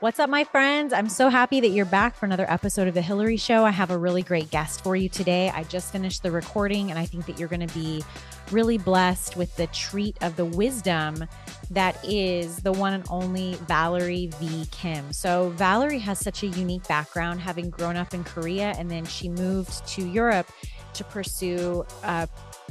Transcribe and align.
What's 0.00 0.20
up, 0.20 0.28
my 0.28 0.44
friends? 0.44 0.92
I'm 0.92 1.08
so 1.08 1.30
happy 1.30 1.58
that 1.60 1.68
you're 1.68 1.86
back 1.86 2.16
for 2.16 2.26
another 2.26 2.44
episode 2.50 2.86
of 2.86 2.92
The 2.92 3.00
Hillary 3.00 3.38
Show. 3.38 3.64
I 3.64 3.70
have 3.70 3.90
a 3.90 3.96
really 3.96 4.22
great 4.22 4.50
guest 4.50 4.84
for 4.84 4.94
you 4.94 5.08
today. 5.08 5.50
I 5.54 5.64
just 5.64 5.90
finished 5.90 6.22
the 6.22 6.30
recording, 6.30 6.90
and 6.90 6.98
I 6.98 7.06
think 7.06 7.24
that 7.24 7.38
you're 7.38 7.48
going 7.48 7.66
to 7.66 7.74
be 7.74 8.04
really 8.50 8.76
blessed 8.76 9.38
with 9.38 9.56
the 9.56 9.66
treat 9.68 10.18
of 10.22 10.36
the 10.36 10.44
wisdom 10.44 11.26
that 11.70 11.96
is 12.04 12.58
the 12.58 12.72
one 12.72 12.92
and 12.92 13.06
only 13.08 13.54
Valerie 13.66 14.28
V. 14.38 14.66
Kim. 14.70 15.14
So, 15.14 15.48
Valerie 15.56 15.98
has 16.00 16.20
such 16.20 16.42
a 16.42 16.48
unique 16.48 16.86
background, 16.86 17.40
having 17.40 17.70
grown 17.70 17.96
up 17.96 18.12
in 18.12 18.22
Korea, 18.22 18.74
and 18.76 18.90
then 18.90 19.06
she 19.06 19.30
moved 19.30 19.88
to 19.88 20.06
Europe 20.06 20.52
to 20.92 21.04
pursue 21.04 21.86
a 22.04 22.28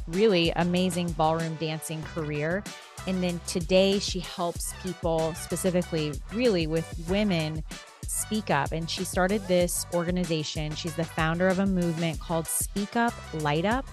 really 0.09 0.51
amazing 0.51 1.11
ballroom 1.13 1.55
dancing 1.55 2.03
career. 2.03 2.63
And 3.07 3.21
then 3.21 3.39
today 3.47 3.99
she 3.99 4.19
helps 4.19 4.73
people, 4.81 5.33
specifically, 5.35 6.13
really 6.33 6.67
with 6.67 7.05
women, 7.07 7.63
speak 8.07 8.49
up. 8.49 8.71
And 8.71 8.89
she 8.89 9.03
started 9.03 9.47
this 9.47 9.85
organization. 9.93 10.73
She's 10.73 10.95
the 10.95 11.03
founder 11.03 11.47
of 11.47 11.59
a 11.59 11.65
movement 11.65 12.19
called 12.19 12.47
Speak 12.47 12.95
Up, 12.95 13.13
Light 13.35 13.65
Up. 13.65 13.85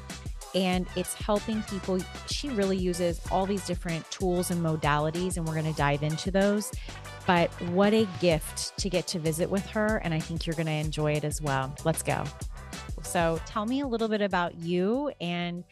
And 0.54 0.86
it's 0.96 1.14
helping 1.14 1.62
people. 1.62 1.98
She 2.26 2.50
really 2.50 2.76
uses 2.76 3.20
all 3.30 3.46
these 3.46 3.66
different 3.66 4.10
tools 4.10 4.50
and 4.50 4.62
modalities, 4.62 5.38
and 5.38 5.46
we're 5.46 5.54
going 5.54 5.72
to 5.72 5.78
dive 5.78 6.02
into 6.02 6.30
those. 6.30 6.70
But 7.26 7.50
what 7.70 7.94
a 7.94 8.06
gift 8.20 8.76
to 8.78 8.90
get 8.90 9.06
to 9.08 9.18
visit 9.18 9.48
with 9.48 9.64
her. 9.66 9.98
And 9.98 10.12
I 10.12 10.20
think 10.20 10.46
you're 10.46 10.56
going 10.56 10.66
to 10.66 10.72
enjoy 10.72 11.12
it 11.12 11.24
as 11.24 11.40
well. 11.40 11.74
Let's 11.84 12.02
go. 12.02 12.24
So, 13.02 13.40
tell 13.46 13.66
me 13.66 13.80
a 13.80 13.86
little 13.86 14.08
bit 14.08 14.20
about 14.20 14.56
you 14.56 15.12
and 15.20 15.64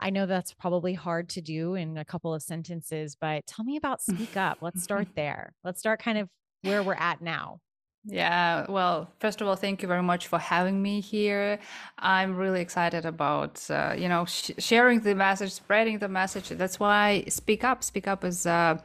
I 0.00 0.10
know 0.10 0.26
that's 0.26 0.52
probably 0.54 0.94
hard 0.94 1.28
to 1.30 1.40
do 1.40 1.74
in 1.74 1.98
a 1.98 2.04
couple 2.04 2.34
of 2.34 2.42
sentences, 2.42 3.16
but 3.20 3.46
tell 3.46 3.64
me 3.64 3.76
about 3.76 4.02
Speak 4.02 4.36
Up. 4.36 4.58
Let's 4.60 4.82
start 4.82 5.08
there. 5.14 5.54
Let's 5.64 5.80
start 5.80 6.00
kind 6.00 6.18
of 6.18 6.28
where 6.62 6.82
we're 6.82 6.94
at 6.94 7.20
now. 7.20 7.60
Yeah, 8.04 8.64
well, 8.70 9.10
first 9.18 9.40
of 9.40 9.48
all, 9.48 9.56
thank 9.56 9.82
you 9.82 9.88
very 9.88 10.02
much 10.02 10.28
for 10.28 10.38
having 10.38 10.80
me 10.80 11.00
here. 11.00 11.58
I'm 11.98 12.36
really 12.36 12.60
excited 12.60 13.04
about, 13.04 13.68
uh, 13.70 13.94
you 13.98 14.08
know, 14.08 14.24
sh- 14.24 14.52
sharing 14.58 15.00
the 15.00 15.14
message, 15.14 15.52
spreading 15.52 15.98
the 15.98 16.08
message. 16.08 16.48
That's 16.48 16.80
why 16.80 17.24
Speak 17.28 17.64
Up. 17.64 17.84
Speak 17.84 18.06
Up 18.08 18.24
is 18.24 18.46
uh, 18.46 18.78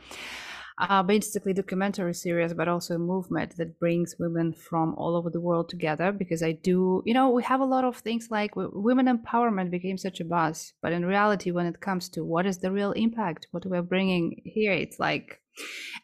uh, 0.77 1.03
basically 1.03 1.53
documentary 1.53 2.13
series, 2.13 2.53
but 2.53 2.67
also 2.67 2.95
a 2.95 2.99
movement 2.99 3.55
that 3.57 3.79
brings 3.79 4.15
women 4.19 4.53
from 4.53 4.95
all 4.95 5.15
over 5.15 5.29
the 5.29 5.41
world 5.41 5.69
together. 5.69 6.11
Because 6.11 6.43
I 6.43 6.53
do, 6.53 7.03
you 7.05 7.13
know, 7.13 7.29
we 7.29 7.43
have 7.43 7.61
a 7.61 7.65
lot 7.65 7.83
of 7.83 7.97
things 7.97 8.27
like 8.31 8.51
women 8.55 9.05
empowerment 9.05 9.71
became 9.71 9.97
such 9.97 10.19
a 10.19 10.25
buzz, 10.25 10.73
but 10.81 10.93
in 10.93 11.05
reality, 11.05 11.51
when 11.51 11.65
it 11.65 11.81
comes 11.81 12.09
to 12.09 12.23
what 12.23 12.45
is 12.45 12.59
the 12.59 12.71
real 12.71 12.91
impact, 12.93 13.47
what 13.51 13.65
we're 13.65 13.81
bringing 13.81 14.41
here, 14.43 14.73
it's 14.73 14.99
like 14.99 15.39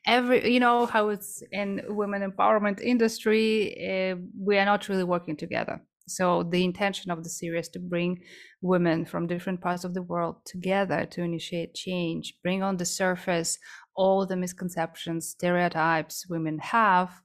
every 0.05 0.51
you 0.51 0.59
know 0.59 0.85
how 0.85 1.09
it's 1.09 1.41
in 1.51 1.81
women 1.89 2.21
empowerment 2.21 2.79
industry 2.81 3.75
uh, 3.89 4.15
we 4.39 4.57
are 4.57 4.65
not 4.65 4.87
really 4.89 5.03
working 5.03 5.35
together 5.35 5.81
so 6.07 6.43
the 6.43 6.63
intention 6.63 7.11
of 7.11 7.23
the 7.23 7.29
series 7.29 7.69
to 7.69 7.79
bring 7.79 8.19
women 8.61 9.05
from 9.05 9.27
different 9.27 9.61
parts 9.61 9.83
of 9.83 9.93
the 9.93 10.01
world 10.01 10.37
together 10.45 11.05
to 11.05 11.21
initiate 11.21 11.73
change 11.73 12.35
bring 12.43 12.61
on 12.63 12.77
the 12.77 12.85
surface 12.85 13.57
all 13.99 14.25
the 14.25 14.37
misconceptions, 14.37 15.27
stereotypes 15.27 16.25
women 16.29 16.57
have, 16.59 17.21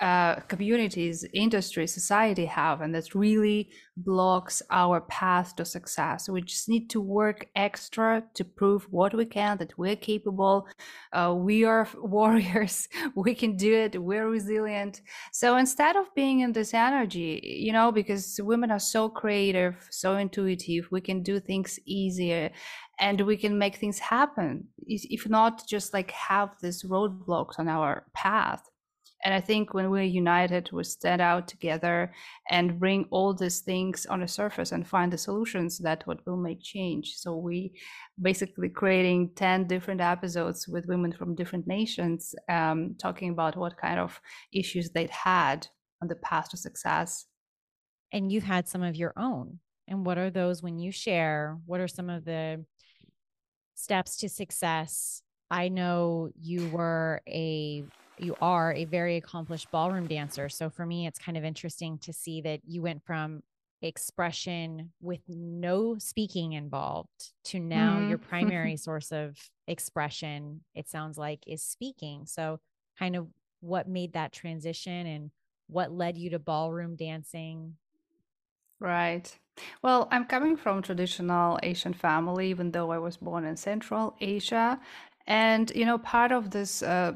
uh, 0.00 0.34
communities, 0.48 1.24
industry, 1.32 1.86
society 1.86 2.46
have, 2.46 2.80
and 2.80 2.94
that 2.94 3.14
really 3.14 3.70
blocks 3.96 4.60
our 4.70 5.00
path 5.02 5.54
to 5.54 5.64
success. 5.64 6.28
We 6.28 6.42
just 6.42 6.68
need 6.68 6.90
to 6.90 7.00
work 7.00 7.46
extra 7.54 8.24
to 8.34 8.44
prove 8.44 8.88
what 8.90 9.14
we 9.14 9.24
can, 9.24 9.56
that 9.58 9.78
we're 9.78 9.94
capable, 9.94 10.66
uh, 11.12 11.34
we 11.36 11.64
are 11.64 11.88
warriors, 12.02 12.88
we 13.14 13.36
can 13.36 13.56
do 13.56 13.72
it, 13.72 14.02
we're 14.02 14.28
resilient. 14.28 15.00
So 15.32 15.56
instead 15.56 15.94
of 15.94 16.12
being 16.16 16.40
in 16.40 16.52
this 16.52 16.74
energy, 16.74 17.40
you 17.42 17.72
know, 17.72 17.92
because 17.92 18.40
women 18.42 18.72
are 18.72 18.80
so 18.80 19.08
creative, 19.08 19.76
so 19.90 20.16
intuitive, 20.16 20.88
we 20.90 21.00
can 21.00 21.22
do 21.22 21.38
things 21.38 21.78
easier 21.86 22.50
and 22.98 23.20
we 23.20 23.36
can 23.36 23.58
make 23.58 23.76
things 23.76 24.00
happen. 24.00 24.66
If 24.86 25.28
not 25.28 25.66
just 25.68 25.94
like 25.94 26.10
have 26.10 26.50
these 26.60 26.82
roadblocks 26.82 27.58
on 27.58 27.68
our 27.68 28.06
path 28.12 28.68
and 29.24 29.34
i 29.34 29.40
think 29.40 29.74
when 29.74 29.90
we're 29.90 30.02
united 30.02 30.70
we 30.72 30.84
stand 30.84 31.20
out 31.20 31.48
together 31.48 32.12
and 32.50 32.78
bring 32.78 33.06
all 33.10 33.32
these 33.32 33.60
things 33.60 34.06
on 34.06 34.20
the 34.20 34.28
surface 34.28 34.72
and 34.72 34.86
find 34.86 35.12
the 35.12 35.18
solutions 35.18 35.78
that 35.78 36.06
what 36.06 36.24
will 36.26 36.36
make 36.36 36.62
change. 36.62 37.14
So 37.16 37.36
we 37.36 37.72
basically 38.20 38.68
creating 38.68 39.30
10 39.34 39.66
different 39.66 40.00
episodes 40.00 40.68
with 40.68 40.86
women 40.86 41.12
from 41.12 41.34
different 41.34 41.66
nations 41.66 42.34
um, 42.48 42.94
talking 42.98 43.30
about 43.30 43.56
what 43.56 43.76
kind 43.78 43.98
of 43.98 44.20
issues 44.52 44.90
they'd 44.90 45.10
had 45.10 45.66
on 46.02 46.08
the 46.08 46.16
path 46.16 46.50
to 46.50 46.56
success. 46.56 47.26
And 48.12 48.30
you've 48.30 48.44
had 48.44 48.68
some 48.68 48.82
of 48.82 48.94
your 48.94 49.14
own. 49.16 49.58
And 49.88 50.06
what 50.06 50.18
are 50.18 50.30
those 50.30 50.62
when 50.62 50.78
you 50.78 50.92
share? 50.92 51.58
What 51.66 51.80
are 51.80 51.88
some 51.88 52.10
of 52.10 52.24
the 52.24 52.64
steps 53.74 54.16
to 54.18 54.28
success. 54.28 55.22
I 55.50 55.68
know 55.68 56.30
you 56.40 56.68
were 56.68 57.20
a 57.28 57.84
you 58.18 58.36
are 58.40 58.72
a 58.72 58.84
very 58.84 59.16
accomplished 59.16 59.70
ballroom 59.70 60.06
dancer. 60.06 60.48
So 60.48 60.70
for 60.70 60.86
me 60.86 61.06
it's 61.06 61.18
kind 61.18 61.36
of 61.36 61.44
interesting 61.44 61.98
to 61.98 62.12
see 62.12 62.40
that 62.42 62.60
you 62.66 62.82
went 62.82 63.04
from 63.04 63.42
expression 63.82 64.92
with 65.02 65.20
no 65.28 65.96
speaking 65.98 66.54
involved 66.54 67.32
to 67.44 67.60
now 67.60 67.96
mm-hmm. 67.96 68.08
your 68.08 68.18
primary 68.30 68.76
source 68.76 69.12
of 69.12 69.36
expression 69.66 70.62
it 70.74 70.88
sounds 70.88 71.18
like 71.18 71.40
is 71.46 71.62
speaking. 71.62 72.26
So 72.26 72.60
kind 72.98 73.16
of 73.16 73.28
what 73.60 73.88
made 73.88 74.12
that 74.12 74.32
transition 74.32 75.06
and 75.06 75.30
what 75.66 75.92
led 75.92 76.18
you 76.18 76.30
to 76.30 76.38
ballroom 76.38 76.96
dancing? 76.96 77.76
Right. 78.80 79.36
Well, 79.82 80.08
I'm 80.10 80.26
coming 80.26 80.56
from 80.56 80.82
traditional 80.82 81.58
Asian 81.62 81.94
family, 81.94 82.50
even 82.50 82.72
though 82.72 82.90
I 82.90 82.98
was 82.98 83.16
born 83.16 83.44
in 83.44 83.56
Central 83.56 84.14
Asia. 84.20 84.80
And, 85.26 85.72
you 85.74 85.86
know, 85.86 85.98
part 85.98 86.32
of 86.32 86.50
this 86.50 86.82
uh, 86.82 87.14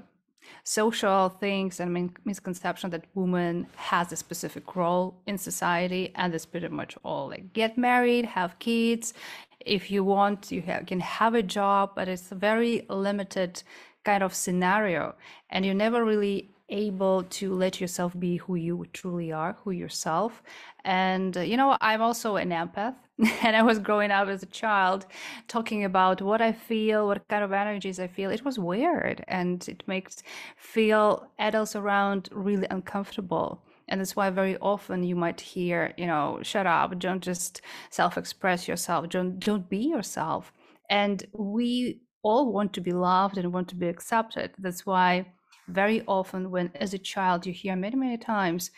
social 0.65 1.29
things 1.29 1.81
and 1.81 2.11
misconception 2.25 2.91
that 2.91 3.05
woman 3.15 3.67
has 3.77 4.13
a 4.13 4.17
specific 4.17 4.77
role 4.77 5.15
in 5.27 5.39
society 5.39 6.13
and 6.15 6.35
it's 6.35 6.47
pretty 6.47 6.69
much 6.69 6.97
all 7.05 7.29
like 7.29 7.53
get 7.53 7.77
married 7.77 8.25
have 8.25 8.59
kids 8.59 9.15
if 9.61 9.91
you 9.91 10.05
want 10.05 10.51
you 10.53 10.63
can 10.87 11.01
have 11.01 11.35
a 11.35 11.43
job 11.43 11.91
but 11.95 12.09
it's 12.09 12.31
a 12.33 12.35
very 12.35 12.85
limited 12.89 13.63
kind 14.05 14.23
of 14.23 14.35
scenario 14.35 15.15
and 15.51 15.65
you're 15.65 15.75
never 15.75 16.05
really 16.05 16.51
able 16.69 17.25
to 17.25 17.55
let 17.55 17.81
yourself 17.81 18.19
be 18.19 18.37
who 18.37 18.55
you 18.55 18.87
truly 18.93 19.33
are, 19.33 19.57
who 19.65 19.71
yourself. 19.71 20.43
And, 20.85 21.37
uh, 21.37 21.41
you 21.41 21.57
know, 21.57 21.77
I'm 21.81 22.03
also 22.03 22.37
an 22.37 22.51
empath. 22.51 22.95
and 23.43 23.57
I 23.57 23.63
was 23.63 23.81
growing 23.81 24.13
up 24.13 24.29
as 24.29 24.43
a 24.45 24.47
child 24.47 25.07
talking 25.49 25.85
about 25.85 26.23
what 26.23 26.41
I 26.41 26.53
feel, 26.53 27.07
what 27.09 27.27
kind 27.29 27.43
of 27.43 27.53
energies 27.53 27.99
I 27.99 28.07
feel. 28.07 28.31
It 28.31 28.45
was 28.45 28.59
weird 28.59 29.25
and 29.27 29.69
it 29.69 29.83
makes 29.89 30.23
feel 30.57 31.29
adults 31.39 31.75
around 31.75 32.29
really 32.31 32.67
uncomfortable. 32.71 33.65
And 33.89 34.01
that's 34.01 34.15
why 34.15 34.31
very 34.31 34.57
often 34.59 35.03
you 35.03 35.17
might 35.17 35.41
hear, 35.41 35.95
you 35.97 36.07
know, 36.07 36.39
shut 36.43 36.67
up, 36.67 36.97
don't 36.99 37.23
just 37.23 37.61
self-express 37.91 38.69
yourself, 38.69 39.09
don't 39.09 39.41
don't 39.41 39.69
be 39.69 39.79
yourself. 39.79 40.53
And 40.89 41.25
we 41.33 42.03
all 42.23 42.53
want 42.53 42.73
to 42.75 42.81
be 42.81 42.93
loved 42.93 43.37
and 43.37 43.53
want 43.53 43.69
to 43.69 43.75
be 43.75 43.89
accepted. 43.89 44.53
That's 44.59 44.87
why 44.87 45.27
very 45.67 46.03
often 46.07 46.51
when 46.51 46.71
as 46.77 46.95
a 46.95 46.99
child 46.99 47.47
you 47.47 47.53
hear 47.53 47.75
many 47.77 47.97
many 47.97 48.17
times 48.17 48.71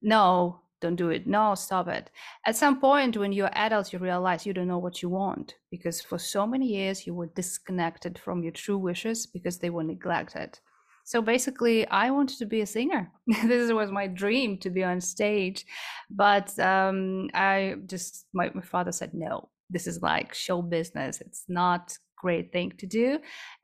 no 0.00 0.61
don't 0.82 0.96
do 0.96 1.08
it. 1.08 1.26
No 1.26 1.54
stop 1.54 1.88
it. 1.88 2.10
At 2.44 2.56
some 2.56 2.78
point 2.80 3.16
when 3.16 3.32
you're 3.32 3.50
adults 3.52 3.92
you 3.92 3.98
realize 3.98 4.44
you 4.44 4.52
don't 4.52 4.68
know 4.68 4.78
what 4.78 5.00
you 5.00 5.08
want 5.08 5.54
because 5.70 6.02
for 6.02 6.18
so 6.18 6.46
many 6.46 6.66
years 6.66 7.06
you 7.06 7.14
were 7.14 7.28
disconnected 7.28 8.18
from 8.18 8.42
your 8.42 8.52
true 8.52 8.76
wishes 8.76 9.26
because 9.26 9.58
they 9.58 9.70
were 9.70 9.84
neglected. 9.84 10.58
So 11.04 11.22
basically 11.22 11.86
i 11.88 12.10
wanted 12.10 12.38
to 12.38 12.46
be 12.46 12.60
a 12.60 12.66
singer. 12.66 13.10
This 13.46 13.72
was 13.72 13.90
my 13.90 14.06
dream 14.06 14.58
to 14.58 14.70
be 14.70 14.84
on 14.84 15.00
stage 15.00 15.64
but 16.10 16.48
um, 16.58 17.30
i 17.34 17.76
just 17.86 18.26
my, 18.34 18.50
my 18.54 18.62
father 18.62 18.92
said 18.92 19.14
no 19.14 19.48
this 19.72 19.86
is 19.86 20.02
like 20.02 20.34
show 20.34 20.60
business. 20.62 21.20
It's 21.20 21.44
not 21.48 21.96
great 22.16 22.52
thing 22.52 22.72
to 22.78 22.86
do. 22.86 23.18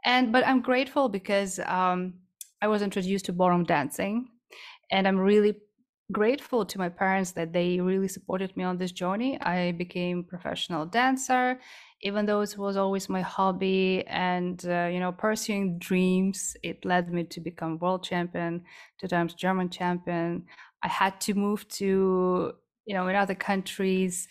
And 0.04 0.32
but 0.32 0.46
i'm 0.46 0.62
grateful 0.62 1.08
because 1.08 1.60
um, 1.60 2.14
I 2.60 2.66
was 2.66 2.82
introduced 2.82 3.26
to 3.26 3.32
ballroom 3.32 3.64
dancing, 3.64 4.28
and 4.90 5.06
I'm 5.06 5.18
really 5.18 5.54
grateful 6.12 6.64
to 6.64 6.78
my 6.78 6.88
parents 6.88 7.32
that 7.32 7.52
they 7.52 7.80
really 7.80 8.08
supported 8.08 8.56
me 8.56 8.64
on 8.64 8.78
this 8.78 8.92
journey. 8.92 9.40
I 9.40 9.72
became 9.72 10.24
professional 10.24 10.86
dancer, 10.86 11.60
even 12.02 12.26
though 12.26 12.40
it 12.40 12.56
was 12.56 12.76
always 12.76 13.08
my 13.08 13.20
hobby 13.20 14.04
and 14.06 14.64
uh, 14.66 14.88
you 14.92 15.00
know 15.00 15.12
pursuing 15.12 15.78
dreams. 15.78 16.56
It 16.62 16.84
led 16.84 17.12
me 17.12 17.24
to 17.24 17.40
become 17.40 17.78
world 17.78 18.04
champion, 18.04 18.64
two 19.00 19.08
times 19.08 19.34
German 19.34 19.70
champion. 19.70 20.44
I 20.82 20.88
had 20.88 21.20
to 21.22 21.34
move 21.34 21.68
to 21.80 22.52
you 22.86 22.94
know 22.94 23.08
in 23.08 23.16
other 23.16 23.34
countries 23.34 24.28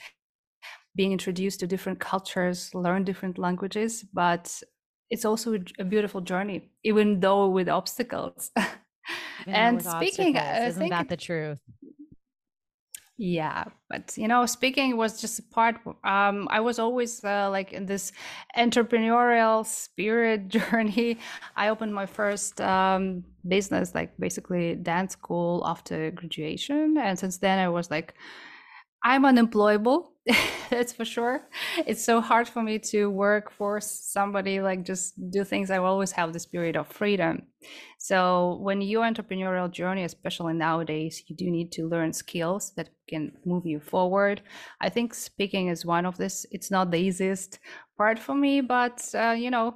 being 0.95 1.11
introduced 1.11 1.59
to 1.59 1.67
different 1.67 1.99
cultures 1.99 2.73
learn 2.73 3.03
different 3.03 3.37
languages 3.37 4.03
but 4.13 4.63
it's 5.09 5.25
also 5.25 5.57
a 5.79 5.83
beautiful 5.83 6.21
journey, 6.21 6.69
even 6.83 7.19
though 7.19 7.47
with 7.49 7.69
obstacles. 7.69 8.51
and 9.47 9.81
speaking, 9.83 10.35
isn't 10.35 10.89
that 10.89 11.09
the 11.09 11.17
truth? 11.17 11.59
Yeah, 13.19 13.63
but 13.89 14.15
you 14.15 14.27
know, 14.27 14.45
speaking 14.45 14.95
was 14.95 15.19
just 15.19 15.39
a 15.39 15.43
part. 15.43 15.77
Um, 16.03 16.47
I 16.51 16.59
was 16.59 16.77
always 16.77 17.23
uh, 17.23 17.49
like 17.49 17.73
in 17.73 17.87
this 17.87 18.11
entrepreneurial 18.55 19.65
spirit 19.65 20.47
journey. 20.57 21.17
I 21.55 21.69
opened 21.69 21.95
my 21.95 22.05
first 22.05 22.61
um, 22.61 23.23
business, 23.47 23.95
like 23.95 24.15
basically 24.19 24.75
dance 24.75 25.13
school 25.13 25.63
after 25.65 26.11
graduation, 26.11 26.97
and 26.99 27.17
since 27.17 27.39
then 27.39 27.57
I 27.57 27.69
was 27.69 27.89
like, 27.89 28.13
I'm 29.03 29.25
unemployable. 29.25 30.13
that's 30.69 30.93
for 30.93 31.05
sure. 31.05 31.41
It's 31.85 32.03
so 32.03 32.19
hard 32.19 32.47
for 32.47 32.61
me 32.61 32.79
to 32.91 33.09
work 33.09 33.51
for 33.51 33.79
somebody, 33.79 34.59
like 34.59 34.83
just 34.83 35.13
do 35.31 35.43
things. 35.43 35.71
I 35.71 35.77
always 35.77 36.11
have 36.11 36.33
the 36.33 36.39
spirit 36.39 36.75
of 36.75 36.87
freedom. 36.87 37.43
So 37.97 38.57
when 38.61 38.81
you 38.81 38.99
entrepreneurial 38.99 39.71
journey, 39.71 40.03
especially 40.03 40.53
nowadays, 40.53 41.23
you 41.27 41.35
do 41.35 41.49
need 41.49 41.71
to 41.73 41.87
learn 41.87 42.13
skills 42.13 42.73
that 42.75 42.89
can 43.07 43.31
move 43.45 43.65
you 43.65 43.79
forward. 43.79 44.41
I 44.81 44.89
think 44.89 45.13
speaking 45.13 45.69
is 45.69 45.85
one 45.85 46.05
of 46.05 46.17
this. 46.17 46.45
It's 46.51 46.71
not 46.71 46.91
the 46.91 46.97
easiest 46.97 47.59
part 47.97 48.19
for 48.19 48.35
me, 48.35 48.61
but 48.61 49.03
uh, 49.15 49.35
you 49.37 49.49
know, 49.49 49.75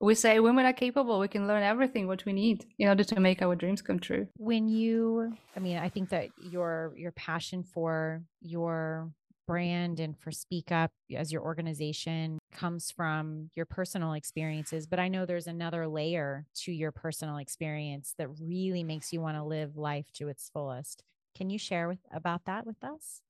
we 0.00 0.14
say 0.14 0.40
women 0.40 0.64
are 0.64 0.72
capable 0.72 1.18
we 1.18 1.28
can 1.28 1.46
learn 1.46 1.62
everything 1.62 2.06
what 2.06 2.24
we 2.24 2.32
need 2.32 2.64
in 2.78 2.88
order 2.88 3.04
to 3.04 3.20
make 3.20 3.42
our 3.42 3.54
dreams 3.54 3.82
come 3.82 3.98
true 3.98 4.26
when 4.38 4.66
you 4.66 5.30
i 5.54 5.60
mean 5.60 5.76
i 5.76 5.90
think 5.90 6.08
that 6.08 6.28
your 6.50 6.94
your 6.96 7.12
passion 7.12 7.62
for 7.62 8.22
your 8.40 9.10
brand 9.50 9.98
and 9.98 10.16
for 10.16 10.30
Speak 10.30 10.70
Up 10.70 10.92
as 11.12 11.32
your 11.32 11.42
organization 11.42 12.38
comes 12.52 12.92
from 12.92 13.50
your 13.56 13.66
personal 13.66 14.12
experiences. 14.12 14.86
But 14.86 15.00
I 15.00 15.08
know 15.08 15.26
there's 15.26 15.48
another 15.48 15.88
layer 15.88 16.46
to 16.62 16.70
your 16.70 16.92
personal 16.92 17.36
experience 17.38 18.14
that 18.16 18.28
really 18.40 18.84
makes 18.84 19.12
you 19.12 19.20
want 19.20 19.36
to 19.36 19.42
live 19.42 19.76
life 19.76 20.06
to 20.14 20.28
its 20.28 20.48
fullest. 20.52 21.02
Can 21.36 21.50
you 21.50 21.58
share 21.58 21.88
with 21.88 21.98
about 22.12 22.44
that 22.44 22.64
with 22.64 22.84
us? 22.84 23.22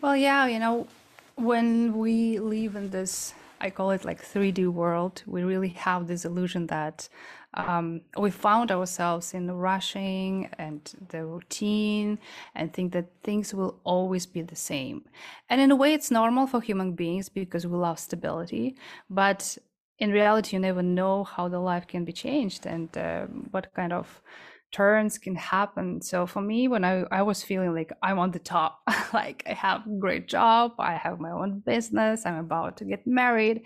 Well, 0.00 0.16
yeah, 0.16 0.46
you 0.46 0.58
know, 0.58 0.88
when 1.36 1.96
we 1.96 2.40
live 2.40 2.74
in 2.74 2.90
this 2.90 3.32
I 3.60 3.70
call 3.70 3.92
it 3.92 4.04
like 4.04 4.20
3D 4.20 4.66
world, 4.66 5.22
we 5.24 5.44
really 5.44 5.68
have 5.68 6.08
this 6.08 6.24
illusion 6.24 6.66
that 6.66 7.08
um, 7.54 8.00
we 8.18 8.30
found 8.30 8.70
ourselves 8.70 9.34
in 9.34 9.50
rushing 9.50 10.48
and 10.58 10.80
the 11.08 11.24
routine 11.24 12.18
and 12.54 12.72
think 12.72 12.92
that 12.92 13.10
things 13.22 13.52
will 13.52 13.80
always 13.84 14.24
be 14.26 14.42
the 14.42 14.56
same. 14.56 15.04
And 15.50 15.60
in 15.60 15.70
a 15.70 15.76
way, 15.76 15.92
it's 15.92 16.10
normal 16.10 16.46
for 16.46 16.60
human 16.60 16.92
beings 16.92 17.28
because 17.28 17.66
we 17.66 17.76
love 17.76 17.98
stability. 17.98 18.76
But 19.10 19.58
in 19.98 20.10
reality, 20.10 20.56
you 20.56 20.60
never 20.60 20.82
know 20.82 21.24
how 21.24 21.48
the 21.48 21.58
life 21.58 21.86
can 21.86 22.04
be 22.04 22.12
changed 22.12 22.66
and 22.66 22.96
uh, 22.96 23.26
what 23.50 23.72
kind 23.74 23.92
of 23.92 24.22
turns 24.72 25.18
can 25.18 25.36
happen. 25.36 26.00
So 26.00 26.26
for 26.26 26.40
me, 26.40 26.66
when 26.66 26.84
I, 26.84 27.04
I 27.10 27.22
was 27.22 27.42
feeling 27.42 27.74
like 27.74 27.92
I'm 28.02 28.18
on 28.18 28.30
the 28.30 28.38
top, 28.38 28.80
like 29.12 29.44
I 29.46 29.52
have 29.52 29.86
a 29.86 29.98
great 29.98 30.26
job, 30.26 30.72
I 30.78 30.94
have 30.94 31.20
my 31.20 31.30
own 31.30 31.60
business, 31.60 32.24
I'm 32.24 32.38
about 32.38 32.78
to 32.78 32.84
get 32.86 33.06
married. 33.06 33.62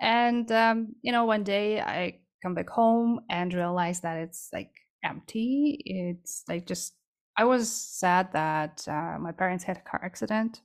And, 0.00 0.50
um, 0.52 0.94
you 1.02 1.10
know, 1.10 1.24
one 1.24 1.42
day 1.42 1.80
I 1.80 2.20
come 2.46 2.54
back 2.54 2.70
home 2.70 3.20
and 3.28 3.52
realize 3.52 4.00
that 4.00 4.16
it's 4.18 4.50
like 4.52 4.70
empty. 5.02 5.82
It's 5.84 6.44
like 6.48 6.64
just, 6.64 6.94
I 7.36 7.44
was 7.44 7.68
sad 7.68 8.32
that 8.34 8.86
uh, 8.86 9.18
my 9.18 9.32
parents 9.32 9.64
had 9.64 9.78
a 9.78 9.80
car 9.80 10.00
accident. 10.04 10.60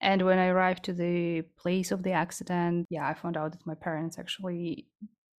And 0.00 0.22
when 0.22 0.38
I 0.38 0.46
arrived 0.46 0.84
to 0.84 0.92
the 0.92 1.42
place 1.58 1.90
of 1.90 2.04
the 2.04 2.12
accident, 2.12 2.86
yeah, 2.90 3.08
I 3.08 3.14
found 3.14 3.36
out 3.36 3.52
that 3.52 3.66
my 3.66 3.74
parents 3.74 4.18
actually 4.18 4.86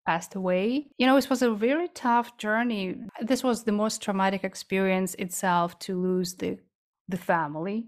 passed 0.06 0.34
away. 0.34 0.88
You 0.98 1.06
know, 1.06 1.16
it 1.16 1.30
was 1.30 1.42
a 1.42 1.54
very 1.54 1.88
tough 1.88 2.36
journey. 2.36 2.96
This 3.20 3.44
was 3.44 3.62
the 3.62 3.72
most 3.72 4.02
traumatic 4.02 4.42
experience 4.42 5.14
itself 5.14 5.78
to 5.80 6.00
lose 6.00 6.34
the 6.34 6.58
the 7.08 7.18
family. 7.18 7.86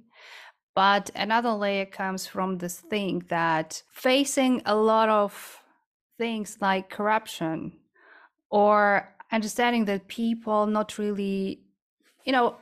But 0.74 1.10
another 1.14 1.52
layer 1.52 1.86
comes 1.86 2.26
from 2.26 2.58
this 2.58 2.78
thing 2.78 3.24
that 3.28 3.82
facing 3.90 4.62
a 4.66 4.76
lot 4.76 5.08
of 5.08 5.62
things 6.18 6.58
like 6.60 6.90
corruption 6.90 7.72
or 8.50 9.14
understanding 9.32 9.84
that 9.86 10.08
people 10.08 10.66
not 10.66 10.98
really 10.98 11.60
you 12.24 12.32
know 12.32 12.56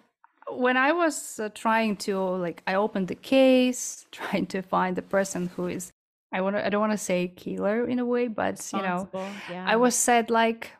when 0.49 0.77
i 0.77 0.93
was 0.93 1.39
uh, 1.41 1.49
trying 1.55 1.97
to 1.97 2.19
like 2.19 2.63
i 2.67 2.75
opened 2.75 3.09
the 3.09 3.15
case 3.15 4.07
trying 4.13 4.47
to 4.47 4.63
find 4.63 4.97
the 4.97 5.03
person 5.03 5.51
who 5.57 5.67
is 5.67 5.93
I 6.35 6.41
want 6.41 6.57
to 6.57 6.67
I 6.67 6.69
don't 6.69 6.81
want 6.81 6.93
to 6.93 6.99
say 6.99 7.29
killer 7.29 7.87
in 7.87 8.01
a 8.01 8.05
way, 8.05 8.27
but 8.27 8.69
you 8.73 8.83
know, 8.83 9.09
yeah. 9.49 9.65
I 9.69 9.77
was 9.77 9.95
said 9.95 10.31
like, 10.31 10.73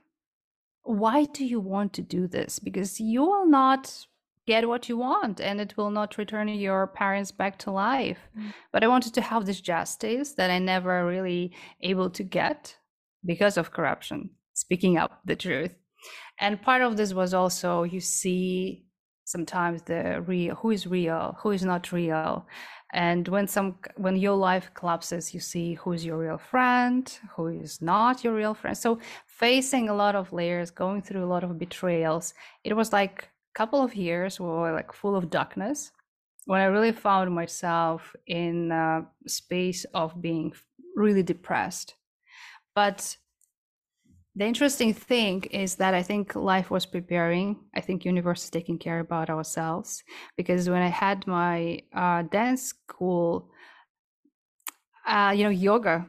why 0.83 1.27
do 1.27 1.45
you 1.45 1.61
want 1.61 1.93
to 1.93 2.03
do 2.03 2.27
this? 2.27 2.59
Because 2.59 3.01
you 3.01 3.23
will 3.23 3.47
not 3.47 4.05
get 4.47 4.69
what 4.69 4.89
you 4.89 4.97
want 4.97 5.41
and 5.41 5.61
it 5.61 5.77
will 5.77 5.91
not 5.91 6.19
return 6.19 6.49
your 6.49 6.87
parents 6.87 7.31
back 7.31 7.59
to 7.59 7.71
life. 7.71 8.19
Mm. 8.39 8.53
But 8.73 8.85
I 8.85 8.89
wanted 8.89 9.15
to 9.15 9.21
have 9.21 9.47
this 9.47 9.61
justice 9.61 10.33
that 10.35 10.51
I 10.51 10.59
never 10.59 11.07
really 11.07 11.53
able 11.81 12.11
to 12.11 12.23
get 12.23 12.77
because 13.25 13.57
of 13.57 13.73
corruption, 13.73 14.31
speaking 14.53 14.99
up 14.99 15.21
the 15.25 15.37
truth. 15.37 15.75
And 16.39 16.61
part 16.61 16.83
of 16.83 16.97
this 16.97 17.15
was 17.15 17.33
also 17.33 17.85
you 17.85 18.01
see 18.01 18.85
sometimes 19.25 19.83
the 19.83 20.23
real 20.27 20.55
who 20.57 20.71
is 20.71 20.87
real, 20.87 21.37
who 21.41 21.51
is 21.51 21.65
not 21.65 21.93
real 21.93 22.47
and 22.95 23.27
when 23.27 23.47
some 23.49 23.75
when 23.97 24.17
your 24.17 24.37
life 24.37 24.71
collapses 24.73 25.35
you 25.35 25.41
see 25.41 25.75
who's 25.75 26.05
your 26.05 26.17
real 26.17 26.39
friend 26.39 27.19
who 27.35 27.49
is 27.49 27.83
not 27.83 28.23
your 28.23 28.33
real 28.33 28.55
friend 28.55 28.79
so 28.79 28.99
facing 29.27 29.89
a 29.89 29.95
lot 29.95 30.15
of 30.15 30.33
layers 30.33 30.71
going 30.71 31.03
through 31.03 31.25
a 31.25 31.27
lot 31.27 31.43
of 31.43 31.59
betrayals 31.59 32.35
it 32.63 32.75
was 32.75 32.93
like 32.93 33.29
couple 33.55 33.83
of 33.83 33.95
years 33.95 34.41
were 34.41 34.73
like 34.73 34.93
full 34.93 35.17
of 35.17 35.31
darkness. 35.31 35.93
When 36.47 36.61
i 36.61 36.65
really 36.65 36.93
found 36.93 37.35
myself 37.35 38.15
in 38.27 38.71
a 38.71 39.07
space 39.27 39.87
of 39.95 40.21
being 40.21 40.53
really 40.95 41.23
depressed. 41.23 41.95
But 42.75 43.17
the 44.37 44.45
interesting 44.45 44.93
thing 44.93 45.45
is 45.45 45.77
that 45.77 45.95
I 45.95 46.03
think 46.03 46.35
life 46.35 46.71
was 46.71 46.87
preparing. 46.87 47.57
I 47.75 47.81
think 47.81 48.05
universe 48.05 48.45
is 48.45 48.51
taking 48.51 48.79
care 48.79 48.99
about 48.99 49.31
ourselves. 49.31 50.03
Because 50.37 50.69
when 50.69 50.83
I 50.83 50.89
had 50.89 51.27
my 51.27 51.81
uh, 51.95 52.23
dance 52.23 52.63
school, 52.65 53.49
uh, 55.07 55.33
you 55.37 55.45
know, 55.45 55.51
yoga, 55.51 56.07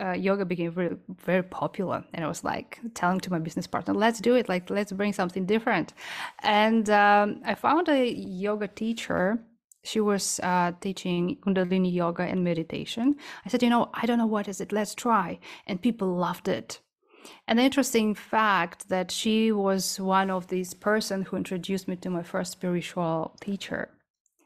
uh, 0.00 0.12
yoga 0.12 0.44
became 0.44 0.70
very 0.72 0.96
very 1.24 1.42
popular, 1.42 2.04
and 2.12 2.24
I 2.24 2.28
was 2.28 2.44
like 2.44 2.80
telling 2.94 3.20
to 3.20 3.30
my 3.30 3.38
business 3.38 3.66
partner, 3.66 3.94
"Let's 3.94 4.20
do 4.20 4.34
it! 4.34 4.48
Like, 4.48 4.70
let's 4.70 4.92
bring 4.92 5.12
something 5.12 5.46
different." 5.46 5.94
And 6.42 6.88
um, 6.90 7.40
I 7.44 7.54
found 7.54 7.88
a 7.88 8.12
yoga 8.12 8.68
teacher. 8.68 9.38
She 9.82 10.00
was 10.00 10.40
uh, 10.42 10.72
teaching 10.80 11.36
kundalini 11.42 11.92
yoga 11.92 12.22
and 12.22 12.42
meditation. 12.42 13.16
I 13.44 13.48
said 13.50 13.62
you 13.62 13.70
know 13.70 13.90
i 13.94 14.06
don't 14.06 14.18
know 14.18 14.26
what 14.26 14.48
is 14.48 14.60
it. 14.60 14.72
Let's 14.72 14.94
try. 14.94 15.38
And 15.66 15.80
people 15.82 16.08
loved 16.08 16.48
it. 16.48 16.80
An 17.48 17.58
interesting 17.58 18.14
fact 18.14 18.88
that 18.88 19.10
she 19.10 19.52
was 19.52 20.00
one 20.00 20.30
of 20.30 20.48
these 20.48 20.74
person 20.74 21.22
who 21.22 21.36
introduced 21.36 21.88
me 21.88 21.96
to 21.96 22.10
my 22.10 22.22
first 22.22 22.52
spiritual 22.52 23.36
teacher 23.40 23.93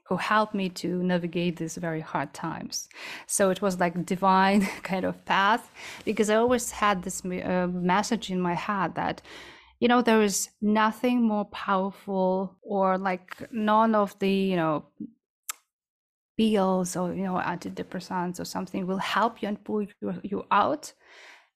who 0.09 0.17
helped 0.17 0.55
me 0.55 0.69
to 0.69 1.03
navigate 1.03 1.57
these 1.57 1.77
very 1.77 2.01
hard 2.01 2.33
times 2.33 2.89
so 3.27 3.51
it 3.51 3.61
was 3.61 3.79
like 3.79 4.07
divine 4.07 4.63
kind 4.83 5.05
of 5.05 5.25
path 5.25 5.71
because 6.05 6.31
i 6.31 6.35
always 6.35 6.71
had 6.71 7.03
this 7.03 7.25
uh, 7.25 7.67
message 7.73 8.31
in 8.31 8.41
my 8.41 8.55
head 8.55 8.95
that 8.95 9.21
you 9.81 9.89
know 9.89 10.03
there 10.03 10.23
is 10.23 10.49
nothing 10.61 11.23
more 11.23 11.45
powerful 11.47 12.57
or 12.63 12.99
like 12.99 13.37
none 13.53 13.95
of 13.95 14.19
the 14.19 14.31
you 14.31 14.57
know 14.57 14.85
pills 16.37 16.97
or 16.97 17.13
you 17.15 17.25
know 17.25 17.35
antidepressants 17.35 18.41
or 18.41 18.45
something 18.45 18.87
will 18.87 18.99
help 18.99 19.43
you 19.43 19.49
and 19.49 19.63
pull 19.65 19.83
you, 19.83 19.89
you 20.23 20.45
out 20.51 20.93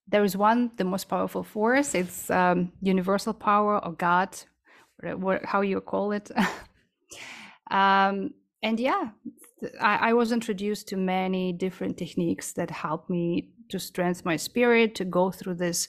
there 0.08 0.24
is 0.24 0.36
one, 0.36 0.70
the 0.76 0.84
most 0.84 1.08
powerful 1.08 1.42
force. 1.42 1.94
It's 1.94 2.30
um, 2.30 2.72
universal 2.82 3.32
power 3.32 3.84
or 3.84 3.92
God, 3.92 4.36
how 5.44 5.60
you 5.62 5.80
call 5.80 6.12
it. 6.12 6.30
um, 7.70 8.34
and 8.62 8.78
yeah, 8.78 9.10
I, 9.80 10.10
I, 10.10 10.12
was 10.12 10.32
introduced 10.32 10.88
to 10.88 10.96
many 10.96 11.52
different 11.52 11.96
techniques 11.96 12.52
that 12.52 12.70
helped 12.70 13.10
me 13.10 13.50
to 13.70 13.78
strengthen 13.78 14.22
my 14.24 14.36
spirit, 14.36 14.94
to 14.96 15.04
go 15.04 15.30
through 15.30 15.54
this 15.54 15.88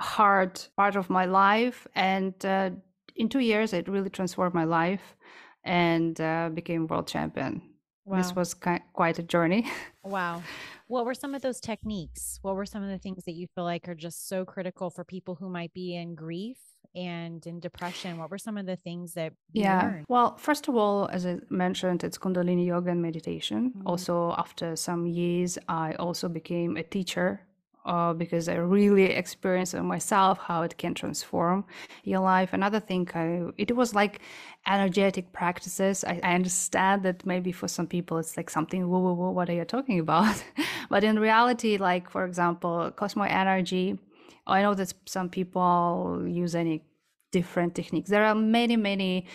hard 0.00 0.60
part 0.76 0.96
of 0.96 1.10
my 1.10 1.24
life. 1.24 1.86
And 1.94 2.34
uh, 2.44 2.70
in 3.16 3.28
two 3.28 3.40
years, 3.40 3.72
it 3.72 3.88
really 3.88 4.10
transformed 4.10 4.54
my 4.54 4.64
life 4.64 5.16
and 5.64 6.20
uh, 6.20 6.50
became 6.52 6.86
world 6.86 7.08
champion. 7.08 7.62
Wow. 8.04 8.18
This 8.18 8.34
was 8.34 8.54
quite 8.54 9.18
a 9.18 9.22
journey. 9.22 9.70
Wow. 10.04 10.44
What 10.86 11.04
were 11.04 11.14
some 11.14 11.34
of 11.34 11.42
those 11.42 11.58
techniques? 11.58 12.38
What 12.42 12.54
were 12.54 12.64
some 12.64 12.84
of 12.84 12.88
the 12.88 12.98
things 12.98 13.24
that 13.24 13.32
you 13.32 13.48
feel 13.56 13.64
like 13.64 13.88
are 13.88 13.94
just 13.96 14.28
so 14.28 14.44
critical 14.44 14.88
for 14.88 15.02
people 15.02 15.34
who 15.34 15.48
might 15.48 15.74
be 15.74 15.96
in 15.96 16.14
grief 16.14 16.58
and 16.96 17.46
in 17.46 17.60
depression? 17.60 18.18
What 18.18 18.30
were 18.30 18.38
some 18.38 18.56
of 18.56 18.66
the 18.66 18.76
things 18.76 19.14
that 19.14 19.32
yeah. 19.52 19.82
Learned? 19.82 20.06
Well, 20.08 20.36
first 20.36 20.68
of 20.68 20.76
all, 20.76 21.08
as 21.12 21.26
I 21.26 21.38
mentioned, 21.50 22.02
it's 22.02 22.18
Kundalini 22.18 22.66
yoga 22.66 22.90
and 22.90 23.02
meditation. 23.02 23.70
Mm-hmm. 23.70 23.86
Also, 23.86 24.34
after 24.38 24.74
some 24.76 25.06
years, 25.06 25.58
I 25.68 25.92
also 25.94 26.28
became 26.28 26.76
a 26.76 26.82
teacher 26.82 27.46
uh, 27.86 28.12
because 28.12 28.48
I 28.48 28.56
really 28.56 29.04
experienced 29.04 29.74
it 29.74 29.82
myself 29.82 30.38
how 30.38 30.62
it 30.62 30.76
can 30.76 30.92
transform 30.92 31.64
your 32.02 32.20
life. 32.20 32.52
Another 32.52 32.80
thing, 32.80 33.08
I, 33.14 33.52
it 33.56 33.76
was 33.76 33.94
like 33.94 34.20
energetic 34.66 35.32
practices. 35.32 36.02
I, 36.04 36.20
I, 36.22 36.34
understand 36.34 37.04
that 37.04 37.24
maybe 37.24 37.52
for 37.52 37.68
some 37.68 37.86
people 37.86 38.18
it's 38.18 38.36
like 38.36 38.50
something, 38.50 38.88
whoa, 38.88 38.98
whoa, 38.98 39.12
whoa, 39.12 39.30
what 39.30 39.48
are 39.48 39.52
you 39.52 39.64
talking 39.64 40.00
about? 40.00 40.42
but 40.90 41.04
in 41.04 41.18
reality, 41.18 41.76
like 41.76 42.10
for 42.10 42.24
example, 42.24 42.90
Cosmo 42.96 43.22
Energy, 43.22 43.98
I 44.46 44.62
know 44.62 44.74
that 44.74 44.92
some 45.06 45.28
people 45.28 46.24
use 46.26 46.54
any 46.54 46.84
different 47.32 47.74
techniques. 47.74 48.08
There 48.10 48.24
are 48.24 48.34
many, 48.34 48.76
many 48.76 49.26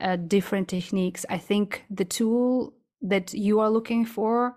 uh, 0.00 0.16
different 0.16 0.68
techniques. 0.68 1.26
I 1.28 1.38
think 1.38 1.84
the 1.90 2.04
tool 2.04 2.74
that 3.02 3.34
you 3.34 3.60
are 3.60 3.70
looking 3.70 4.04
for, 4.04 4.56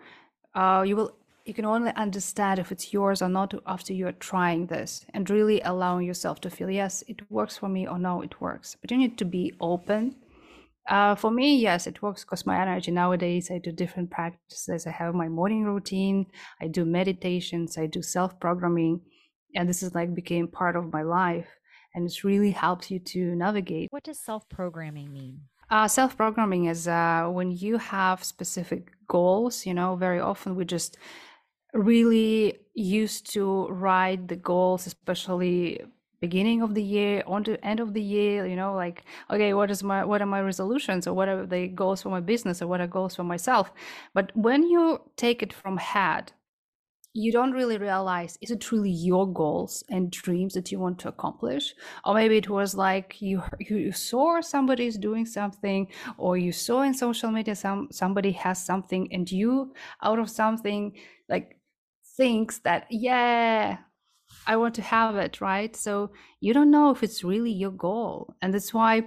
uh, 0.56 0.84
you 0.88 0.96
will 0.96 1.14
you 1.46 1.54
can 1.54 1.64
only 1.64 1.92
understand 1.96 2.60
if 2.60 2.74
it's 2.74 2.92
yours 2.92 3.22
or 3.22 3.30
not 3.30 3.54
after 3.66 3.94
you're 3.94 4.12
trying 4.12 4.68
this 4.68 5.06
and 5.14 5.30
really 5.30 5.62
allowing 5.62 6.06
yourself 6.06 6.42
to 6.42 6.50
feel 6.50 6.70
yes 6.70 7.06
it 7.08 7.20
works 7.32 7.56
for 7.58 7.70
me 7.70 7.88
or 7.88 7.98
no 7.98 8.22
it 8.22 8.42
works. 8.42 8.76
But 8.82 8.92
you 8.92 8.98
need 8.98 9.18
to 9.18 9.26
be 9.26 9.54
open. 9.62 10.16
Uh, 10.90 11.16
for 11.16 11.32
me 11.32 11.58
yes 11.58 11.88
it 11.88 12.02
works 12.02 12.24
because 12.26 12.46
my 12.46 12.58
energy 12.62 12.92
nowadays 12.92 13.52
i 13.52 13.58
do 13.60 13.72
different 13.72 14.10
practices. 14.10 14.88
I 14.88 14.92
have 14.92 15.16
my 15.16 15.30
morning 15.30 15.64
routine. 15.64 16.26
I 16.62 16.68
do 16.68 16.84
meditations. 16.84 17.78
I 17.78 17.86
do 17.86 18.02
self-programming 18.02 19.02
and 19.56 19.68
this 19.68 19.84
is 19.84 19.96
like 19.96 20.14
became 20.14 20.48
part 20.48 20.76
of 20.76 20.92
my 20.94 21.02
life 21.02 21.48
and 21.94 22.06
it's 22.06 22.24
really 22.24 22.52
helps 22.52 22.92
you 22.92 23.00
to 23.00 23.36
navigate. 23.36 23.88
What 23.92 24.04
does 24.04 24.20
self-programming 24.20 25.12
mean? 25.12 25.42
Uh, 25.70 25.88
self-programming 25.88 26.66
is 26.66 26.88
uh, 26.88 27.28
when 27.28 27.52
you 27.52 27.78
have 27.78 28.24
specific 28.24 28.92
goals 29.08 29.66
you 29.66 29.74
know 29.74 29.96
very 29.96 30.20
often 30.20 30.56
we 30.56 30.66
just 30.66 30.98
really 31.74 32.60
used 32.74 33.32
to 33.34 33.68
write 33.68 34.28
the 34.28 34.36
goals, 34.36 34.88
especially 34.88 35.82
beginning 36.20 36.62
of 36.62 36.74
the 36.74 36.82
year 36.82 37.24
on 37.28 37.44
the 37.44 37.64
end 37.64 37.80
of 37.80 37.94
the 37.94 38.02
year 38.02 38.48
you 38.48 38.56
know 38.56 38.74
like 38.74 39.04
okay 39.30 39.54
what 39.54 39.70
is 39.70 39.84
my 39.84 40.04
what 40.04 40.20
are 40.20 40.26
my 40.26 40.42
resolutions 40.42 41.06
or 41.06 41.14
what 41.14 41.28
are 41.30 41.46
the 41.46 41.68
goals 41.68 42.02
for 42.02 42.10
my 42.10 42.20
business 42.20 42.60
or 42.60 42.66
what 42.68 42.82
are 42.82 42.88
goals 42.88 43.16
for 43.16 43.24
myself? 43.24 43.72
But 44.14 44.36
when 44.36 44.64
you 44.64 45.02
take 45.16 45.44
it 45.44 45.54
from 45.54 45.78
head 45.78 46.32
you 47.18 47.32
don't 47.32 47.52
really 47.52 47.78
realize 47.78 48.38
is 48.42 48.52
it 48.52 48.72
really 48.72 48.92
your 48.92 49.26
goals 49.42 49.84
and 49.90 50.12
dreams 50.12 50.54
that 50.54 50.72
you 50.72 50.80
want 50.80 51.00
to 51.00 51.08
accomplish 51.08 51.74
or 52.06 52.14
maybe 52.14 52.38
it 52.38 52.50
was 52.50 52.76
like 52.76 53.20
you 53.22 53.42
you 53.60 53.92
saw 53.92 54.40
somebody's 54.42 54.98
doing 54.98 55.26
something 55.26 55.88
or 56.18 56.38
you 56.38 56.52
saw 56.52 56.82
in 56.82 56.94
social 56.94 57.32
media 57.32 57.56
some 57.56 57.88
somebody 57.92 58.32
has 58.32 58.64
something 58.64 59.12
and 59.12 59.32
you 59.32 59.74
out 60.04 60.20
of 60.20 60.30
something 60.30 60.94
like 61.28 61.58
thinks 62.18 62.60
that, 62.60 62.88
yeah, 62.90 63.78
I 64.46 64.58
want 64.58 64.76
to 64.76 64.82
have 64.82 65.16
it, 65.16 65.40
right? 65.40 65.76
So 65.76 66.12
you 66.42 66.54
don't 66.54 66.72
know 66.72 66.90
if 66.90 67.04
it's 67.04 67.24
really 67.24 67.52
your 67.52 67.72
goal. 67.72 68.36
And 68.42 68.54
that's 68.54 68.74
why 68.74 69.04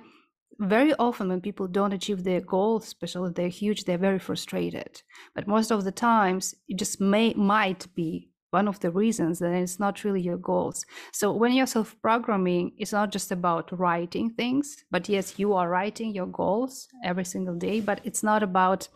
very 0.60 0.92
often 0.94 1.28
when 1.28 1.40
people 1.40 1.66
don't 1.66 1.92
achieve 1.94 2.22
their 2.22 2.40
goals, 2.40 2.86
especially 2.86 3.30
if 3.30 3.34
they're 3.34 3.48
huge, 3.48 3.84
they're 3.84 3.98
very 3.98 4.18
frustrated. 4.18 5.02
But 5.34 5.48
most 5.48 5.70
of 5.70 5.84
the 5.84 5.92
times, 5.92 6.54
it 6.68 6.76
just 6.76 7.00
may 7.00 7.32
might 7.34 7.86
be 7.94 8.30
one 8.50 8.68
of 8.68 8.80
the 8.80 8.90
reasons 8.90 9.38
that 9.38 9.52
it's 9.52 9.78
not 9.78 10.04
really 10.04 10.20
your 10.20 10.36
goals. 10.36 10.84
So 11.12 11.32
when 11.32 11.52
you're 11.52 11.66
self-programming, 11.66 12.72
it's 12.78 12.92
not 12.92 13.12
just 13.12 13.30
about 13.30 13.76
writing 13.78 14.30
things, 14.30 14.84
but 14.90 15.08
yes, 15.08 15.38
you 15.38 15.54
are 15.54 15.68
writing 15.68 16.12
your 16.14 16.26
goals 16.26 16.88
every 17.04 17.24
single 17.24 17.54
day, 17.54 17.80
but 17.80 18.00
it's 18.04 18.22
not 18.22 18.42
about 18.42 18.88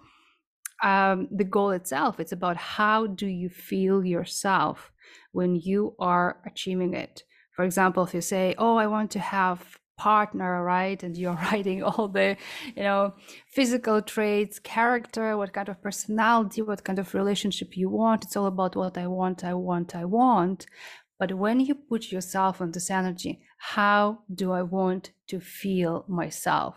um, 0.83 1.29
the 1.31 1.45
goal 1.45 1.71
itself. 1.71 2.21
It's 2.21 2.33
about 2.33 2.57
how 2.57 3.07
do 3.07 3.27
you 3.27 3.49
feel 3.49 4.05
yourself 4.05 4.93
when 5.33 5.57
you 5.57 5.95
are 5.99 6.43
achieving 6.45 6.95
it. 6.95 7.23
For 7.53 7.65
example, 7.65 8.03
if 8.03 8.13
you 8.13 8.21
say, 8.21 8.55
"Oh, 8.59 8.77
I 8.77 8.89
want 8.89 9.13
to 9.13 9.21
have 9.21 9.79
partner 9.97 10.63
right? 10.65 11.03
And 11.03 11.17
you're 11.17 11.35
writing 11.53 11.83
all 11.83 12.09
the 12.09 12.37
you 12.77 12.83
know 12.83 13.15
physical 13.49 14.03
traits 14.03 14.59
character 14.59 15.37
what 15.37 15.53
kind 15.53 15.69
of 15.69 15.83
personality 15.83 16.63
what 16.63 16.85
kind 16.85 16.99
of 16.99 17.15
relationship 17.15 17.77
you 17.77 17.89
want. 17.89 18.25
It's 18.25 18.37
all 18.37 18.47
about 18.47 18.77
what 18.77 18.99
i 18.99 19.07
want 19.07 19.45
i 19.45 19.55
want 19.55 19.95
i 19.95 20.05
want. 20.05 20.67
But 21.19 21.35
when 21.35 21.61
you 21.61 21.75
put 21.75 22.11
yourself 22.11 22.61
on 22.61 22.73
this 22.73 22.91
energy 22.91 23.41
how 23.59 24.21
do 24.35 24.53
i 24.53 24.63
want 24.63 25.13
to 25.29 25.41
feel 25.41 26.05
myself? 26.09 26.75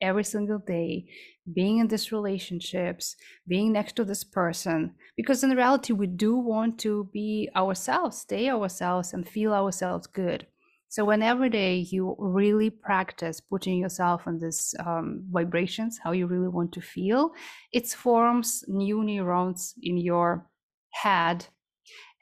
Every 0.00 0.24
single 0.24 0.58
day 0.58 1.06
being 1.50 1.78
in 1.78 1.88
these 1.88 2.12
relationships, 2.12 3.16
being 3.46 3.72
next 3.72 3.96
to 3.96 4.04
this 4.04 4.24
person, 4.24 4.94
because 5.16 5.42
in 5.42 5.50
reality, 5.50 5.92
we 5.92 6.06
do 6.06 6.36
want 6.36 6.78
to 6.80 7.08
be 7.12 7.48
ourselves, 7.56 8.18
stay 8.18 8.48
ourselves, 8.48 9.12
and 9.12 9.28
feel 9.28 9.52
ourselves 9.52 10.06
good. 10.06 10.46
So 10.92 11.06
when 11.06 11.22
every 11.22 11.48
day 11.48 11.76
you 11.76 12.14
really 12.18 12.68
practice 12.68 13.40
putting 13.40 13.78
yourself 13.78 14.26
in 14.26 14.38
these 14.38 14.74
um, 14.84 15.24
vibrations, 15.30 15.98
how 16.04 16.12
you 16.12 16.26
really 16.26 16.48
want 16.48 16.70
to 16.72 16.82
feel, 16.82 17.30
it 17.72 17.88
forms 17.88 18.62
new 18.68 19.02
neurons 19.02 19.72
in 19.82 19.96
your 19.96 20.46
head. 20.90 21.46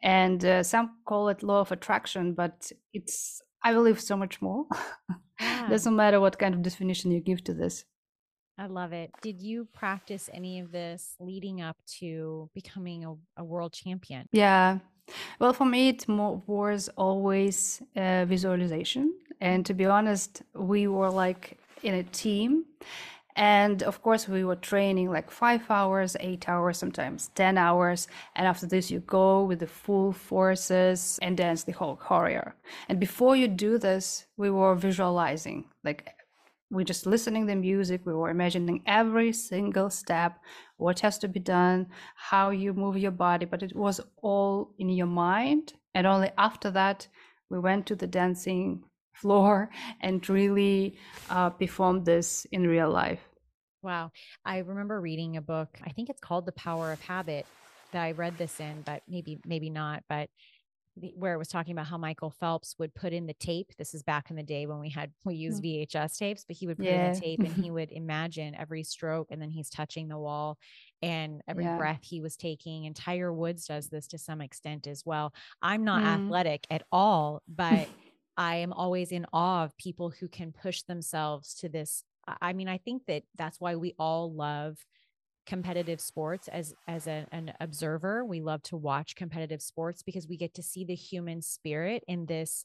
And 0.05 0.45
uh, 0.45 0.63
some 0.63 0.99
call 1.05 1.31
it 1.31 1.43
law 1.43 1.63
of 1.63 1.73
attraction, 1.73 2.33
but 2.33 2.71
it's, 2.95 3.43
I 3.65 3.73
believe, 3.73 4.01
so 4.01 4.17
much 4.17 4.41
more. 4.41 4.67
Yeah. 5.41 5.71
Doesn't 5.71 5.97
matter 5.97 6.21
what 6.21 6.39
kind 6.39 6.55
of 6.55 6.61
definition 6.61 7.11
you 7.11 7.21
give 7.21 7.43
to 7.45 7.55
this. 7.55 7.87
I 8.59 8.67
love 8.67 8.93
it. 8.93 9.11
Did 9.23 9.41
you 9.41 9.67
practice 9.73 10.29
any 10.35 10.61
of 10.61 10.71
this 10.71 11.15
leading 11.19 11.63
up 11.63 11.79
to 11.99 12.51
becoming 12.55 13.07
a, 13.07 13.15
a 13.39 13.43
world 13.43 13.73
champion? 13.73 14.27
Yeah. 14.33 14.81
Well, 15.39 15.53
for 15.53 15.65
me, 15.65 15.89
it 15.89 16.07
was 16.09 16.89
always 16.97 17.83
a 17.97 18.25
visualization. 18.27 19.15
And 19.41 19.65
to 19.67 19.75
be 19.75 19.87
honest, 19.87 20.43
we 20.55 20.87
were 20.87 21.11
like 21.11 21.59
in 21.83 21.95
a 21.95 22.03
team. 22.03 22.65
And 23.37 23.83
of 23.85 24.03
course, 24.03 24.29
we 24.29 24.45
were 24.45 24.57
training 24.57 25.11
like 25.11 25.31
five 25.31 25.63
hours, 25.71 26.17
eight 26.21 26.49
hours, 26.49 26.79
sometimes 26.79 27.29
10 27.37 27.57
hours. 27.57 28.09
And 28.37 28.47
after 28.47 28.67
this, 28.67 28.91
you 28.91 29.01
go 29.01 29.45
with 29.45 29.61
the 29.61 29.67
full 29.67 30.13
forces 30.13 31.19
and 31.23 31.37
dance 31.37 31.65
the 31.65 31.73
whole 31.73 31.97
choreo. 31.97 32.53
And 32.89 33.01
before 33.01 33.37
you 33.37 33.49
do 33.49 33.79
this, 33.79 34.27
we 34.37 34.51
were 34.51 34.75
visualizing 34.75 35.65
like 35.85 36.13
we're 36.71 36.85
just 36.85 37.07
listening 37.07 37.47
the 37.47 37.57
music 37.57 38.01
we 38.05 38.15
were 38.15 38.31
imagining 38.31 38.83
every 38.87 39.33
single 39.33 39.91
step 39.91 40.39
what 40.77 41.01
has 41.01 41.19
to 41.19 41.29
be 41.29 41.41
done 41.41 41.87
how 42.15 42.51
you 42.51 42.73
move 42.73 42.97
your 42.97 43.11
body 43.11 43.45
but 43.45 43.63
it 43.63 43.75
was 43.75 44.01
all 44.23 44.73
in 44.79 44.89
your 44.89 45.07
mind 45.07 45.73
and 45.95 46.07
only 46.07 46.31
after 46.39 46.71
that 46.71 47.07
we 47.51 47.59
went 47.59 47.87
to 47.87 47.97
the 47.97 48.07
dancing 48.07 48.83
floor 49.15 49.71
and 50.01 50.29
really 50.29 50.97
uh, 51.29 51.51
performed 51.51 52.07
this 52.07 52.47
in 52.53 52.67
real 52.67 52.91
life. 52.91 53.21
Wow. 53.83 54.13
I 54.45 54.59
remember 54.59 55.01
reading 55.01 55.37
a 55.37 55.43
book 55.43 55.69
i 55.85 55.91
think 55.91 56.11
it's 56.11 56.21
called 56.21 56.47
the 56.47 56.53
power 56.53 56.93
of 56.93 57.01
habit 57.01 57.47
that 57.93 58.03
i 58.03 58.13
read 58.13 58.37
this 58.39 58.61
in 58.61 58.83
but 58.83 59.03
maybe 59.09 59.39
maybe 59.47 59.71
not 59.71 60.03
but 60.09 60.29
where 61.15 61.35
it 61.35 61.39
was 61.39 61.49
talking 61.49 61.73
about 61.73 61.87
how 61.87 61.97
Michael 61.97 62.31
Phelps 62.31 62.75
would 62.79 62.95
put 62.95 63.13
in 63.13 63.27
the 63.27 63.35
tape. 63.35 63.73
This 63.79 63.95
is 63.95 64.03
back 64.03 64.31
in 64.31 64.37
the 64.37 64.43
day 64.43 64.67
when 64.67 64.81
we 64.81 64.91
had 64.91 65.13
we 65.25 65.35
used 65.35 65.63
mm. 65.63 65.87
VHS 65.87 66.19
tapes, 66.19 66.45
but 66.47 66.57
he 66.57 66.67
would 66.67 66.77
put 66.77 66.87
yeah. 66.87 67.07
in 67.07 67.13
the 67.13 67.21
tape 67.21 67.41
and 67.41 67.53
he 67.53 67.71
would 67.71 67.93
imagine 67.93 68.55
every 68.55 68.83
stroke 68.83 69.29
and 69.31 69.41
then 69.41 69.51
he's 69.51 69.71
touching 69.71 70.09
the 70.09 70.19
wall 70.19 70.59
and 71.03 71.43
every 71.49 71.65
yeah. 71.65 71.77
breath 71.77 72.01
he 72.03 72.21
was 72.21 72.37
taking. 72.37 72.87
And 72.87 72.95
Tiger 72.95 73.33
Woods 73.33 73.67
does 73.67 73.89
this 73.89 74.07
to 74.09 74.19
some 74.19 74.41
extent 74.41 74.87
as 74.87 75.05
well. 75.07 75.33
I'm 75.63 75.85
not 75.85 76.03
mm. 76.03 76.07
athletic 76.07 76.67
at 76.71 76.83
all, 76.91 77.43
but 77.49 77.89
I 78.37 78.57
am 78.57 78.73
always 78.73 79.13
in 79.13 79.27
awe 79.33 79.65
of 79.65 79.77
people 79.77 80.11
who 80.11 80.29
can 80.29 80.53
push 80.53 80.83
themselves 80.83 81.55
to 81.57 81.69
this. 81.69 82.05
I 82.41 82.53
mean, 82.53 82.69
I 82.69 82.79
think 82.79 83.07
that 83.07 83.23
that's 83.37 83.61
why 83.61 83.77
we 83.77 83.95
all 83.99 84.33
love 84.33 84.77
competitive 85.47 86.01
sports 86.01 86.49
as 86.49 86.75
as 86.87 87.07
a, 87.07 87.27
an 87.33 87.53
observer. 87.61 88.25
We 88.25 88.41
love 88.41 88.63
to 88.65 88.77
watch 88.77 89.17
competitive 89.17 89.63
sports 89.63 90.03
because 90.03 90.29
we 90.29 90.37
get 90.37 90.55
to 90.55 90.63
see 90.63 90.85
the 90.85 90.95
human 90.95 91.43
spirit 91.43 92.05
in 92.09 92.27
this 92.27 92.65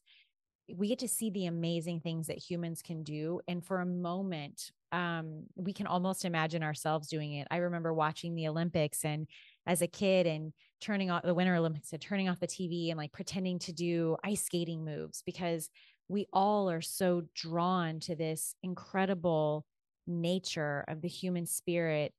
we 0.75 0.87
get 0.87 0.99
to 0.99 1.07
see 1.07 1.29
the 1.29 1.45
amazing 1.45 1.99
things 1.99 2.25
that 2.25 2.39
humans 2.39 2.81
can 2.81 3.03
do. 3.03 3.39
And 3.47 3.63
for 3.63 3.81
a 3.81 3.85
moment 3.85 4.71
um, 4.91 5.43
we 5.55 5.73
can 5.73 5.87
almost 5.87 6.23
imagine 6.23 6.63
ourselves 6.63 7.09
doing 7.09 7.33
it. 7.33 7.47
I 7.51 7.57
remember 7.57 7.93
watching 7.93 8.33
the 8.33 8.47
olympics 8.47 9.03
and 9.03 9.27
as 9.67 9.81
a 9.81 9.87
kid 9.87 10.25
and 10.27 10.53
turning 10.79 11.09
off 11.11 11.23
the 11.23 11.33
winter 11.33 11.55
olympics 11.55 11.91
and 11.91 12.01
turning 12.01 12.29
off 12.29 12.39
the 12.39 12.47
tv 12.47 12.89
and 12.89 12.97
like 12.97 13.11
pretending 13.11 13.59
to 13.59 13.73
do 13.73 14.15
ice 14.23 14.43
skating 14.43 14.85
moves 14.85 15.23
because 15.25 15.69
we 16.07 16.27
all 16.31 16.69
are 16.69 16.81
so 16.81 17.23
drawn 17.33 17.99
to 17.99 18.15
this 18.15 18.55
incredible 18.63 19.65
nature 20.07 20.85
of 20.87 21.01
the 21.01 21.07
human 21.07 21.45
spirit 21.45 22.13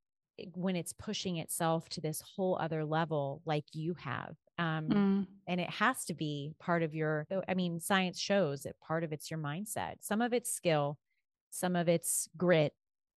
when 0.55 0.76
it's 0.76 0.93
pushing 0.93 1.38
itself 1.38 1.88
to 1.88 2.00
this 2.00 2.23
whole 2.37 2.59
other 2.61 2.85
level 2.85 3.43
like 3.45 3.64
you 3.73 3.95
have 3.95 4.35
um, 4.59 4.88
mm. 4.88 5.26
and 5.47 5.61
it 5.61 5.71
has 5.71 6.05
to 6.05 6.14
be 6.14 6.52
part 6.59 6.83
of 6.83 6.95
your 6.95 7.26
i 7.49 7.55
mean 7.55 7.81
science 7.81 8.19
shows 8.19 8.62
that 8.62 8.78
part 8.81 9.05
of 9.05 9.12
it's 9.12 9.31
your 9.31 9.40
mindset 9.40 9.95
some 10.00 10.21
of 10.21 10.33
it's 10.33 10.52
skill 10.52 10.99
some 11.50 11.76
of 11.76 11.88
it's 11.88 12.28
grit 12.37 12.73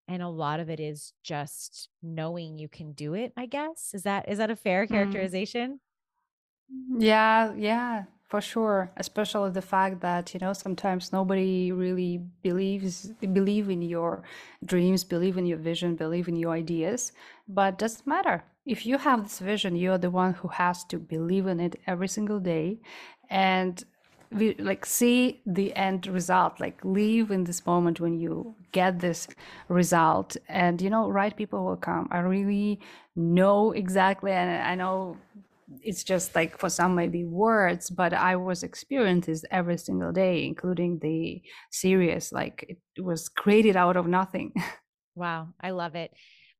and 0.07 0.23
a 0.23 0.27
lot 0.27 0.59
of 0.59 0.69
it 0.69 0.79
is 0.79 1.13
just 1.23 1.89
knowing 2.01 2.57
you 2.57 2.67
can 2.67 2.93
do 2.93 3.13
it 3.13 3.31
i 3.37 3.45
guess 3.45 3.91
is 3.93 4.03
that 4.03 4.27
is 4.29 4.37
that 4.37 4.51
a 4.51 4.55
fair 4.55 4.85
mm. 4.85 4.89
characterization 4.89 5.79
Yeah, 6.97 7.53
yeah, 7.55 8.03
for 8.29 8.39
sure. 8.41 8.91
Especially 8.95 9.49
the 9.49 9.61
fact 9.61 10.01
that, 10.01 10.33
you 10.33 10.39
know, 10.39 10.53
sometimes 10.53 11.11
nobody 11.11 11.71
really 11.71 12.21
believes 12.43 13.07
believe 13.33 13.69
in 13.69 13.81
your 13.81 14.23
dreams, 14.63 15.03
believe 15.03 15.37
in 15.37 15.45
your 15.45 15.57
vision, 15.57 15.95
believe 15.95 16.27
in 16.27 16.35
your 16.35 16.53
ideas, 16.53 17.11
but 17.47 17.79
doesn't 17.79 18.07
matter. 18.07 18.43
If 18.65 18.85
you 18.85 18.99
have 18.99 19.23
this 19.23 19.39
vision, 19.39 19.75
you're 19.75 19.97
the 19.97 20.11
one 20.11 20.33
who 20.33 20.47
has 20.49 20.83
to 20.85 20.97
believe 20.97 21.47
in 21.47 21.59
it 21.59 21.75
every 21.87 22.07
single 22.07 22.39
day 22.39 22.77
and 23.29 23.83
we 24.31 24.53
like 24.55 24.85
see 24.85 25.41
the 25.45 25.75
end 25.75 26.05
result 26.05 26.59
like 26.59 26.79
live 26.83 27.31
in 27.31 27.43
this 27.45 27.65
moment 27.65 27.99
when 27.99 28.19
you 28.19 28.53
get 28.71 28.99
this 28.99 29.27
result 29.69 30.37
and 30.47 30.81
you 30.81 30.89
know 30.89 31.09
right 31.09 31.35
people 31.35 31.65
will 31.65 31.75
come 31.75 32.07
i 32.11 32.19
really 32.19 32.79
know 33.15 33.71
exactly 33.71 34.31
and 34.31 34.63
i 34.63 34.75
know 34.75 35.17
it's 35.81 36.03
just 36.03 36.35
like 36.35 36.57
for 36.57 36.69
some 36.69 36.95
maybe 36.95 37.23
words 37.23 37.89
but 37.89 38.13
i 38.13 38.35
was 38.35 38.63
experiencing 38.63 39.37
every 39.51 39.77
single 39.77 40.11
day 40.11 40.45
including 40.45 40.99
the 40.99 41.41
series 41.71 42.31
like 42.31 42.77
it 42.95 43.01
was 43.01 43.29
created 43.29 43.75
out 43.75 43.97
of 43.97 44.07
nothing. 44.07 44.53
Wow 45.15 45.49
i 45.59 45.71
love 45.71 45.95
it. 45.95 46.11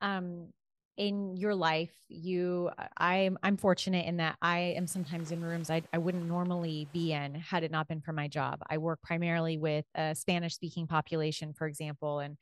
Um 0.02 0.50
in 0.98 1.38
your 1.38 1.56
life 1.56 1.94
you 2.10 2.70
i'm 2.98 3.38
i'm 3.42 3.56
fortunate 3.56 4.06
in 4.06 4.18
that 4.18 4.36
i 4.42 4.60
am 4.60 4.86
sometimes 4.86 5.32
in 5.32 5.42
rooms 5.42 5.70
I, 5.70 5.82
I 5.94 5.98
wouldn't 5.98 6.26
normally 6.28 6.90
be 6.92 7.14
in 7.14 7.36
had 7.36 7.64
it 7.64 7.72
not 7.72 7.88
been 7.88 8.02
for 8.02 8.12
my 8.12 8.28
job. 8.28 8.60
I 8.70 8.80
work 8.80 9.02
primarily 9.02 9.58
with 9.58 9.86
a 9.96 10.14
spanish 10.14 10.56
speaking 10.56 10.88
population 10.88 11.54
for 11.54 11.68
example 11.68 12.20
and 12.20 12.36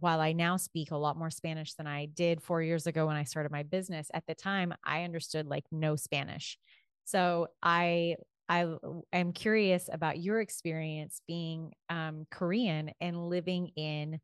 while 0.00 0.20
I 0.20 0.32
now 0.32 0.56
speak 0.56 0.90
a 0.90 0.96
lot 0.96 1.16
more 1.16 1.30
Spanish 1.30 1.74
than 1.74 1.86
I 1.86 2.06
did 2.06 2.42
four 2.42 2.62
years 2.62 2.86
ago 2.86 3.06
when 3.06 3.16
I 3.16 3.24
started 3.24 3.52
my 3.52 3.62
business, 3.62 4.08
at 4.14 4.26
the 4.26 4.34
time 4.34 4.74
I 4.84 5.04
understood 5.04 5.46
like 5.46 5.64
no 5.70 5.96
Spanish. 5.96 6.58
So 7.04 7.48
I 7.62 8.16
I 8.48 8.66
am 9.12 9.32
curious 9.32 9.88
about 9.92 10.20
your 10.20 10.40
experience 10.40 11.20
being 11.26 11.72
um, 11.90 12.26
Korean 12.30 12.92
and 13.00 13.28
living 13.28 13.72
in 13.76 14.20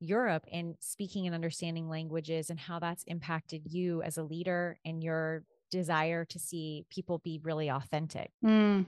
Europe 0.00 0.44
and 0.52 0.76
speaking 0.80 1.26
and 1.26 1.34
understanding 1.34 1.88
languages 1.88 2.50
and 2.50 2.60
how 2.60 2.78
that's 2.78 3.02
impacted 3.04 3.62
you 3.66 4.02
as 4.02 4.16
a 4.16 4.22
leader 4.22 4.78
and 4.84 5.02
your 5.02 5.44
desire 5.70 6.24
to 6.26 6.38
see 6.38 6.84
people 6.88 7.18
be 7.18 7.40
really 7.42 7.68
authentic. 7.68 8.30
Mm. 8.44 8.86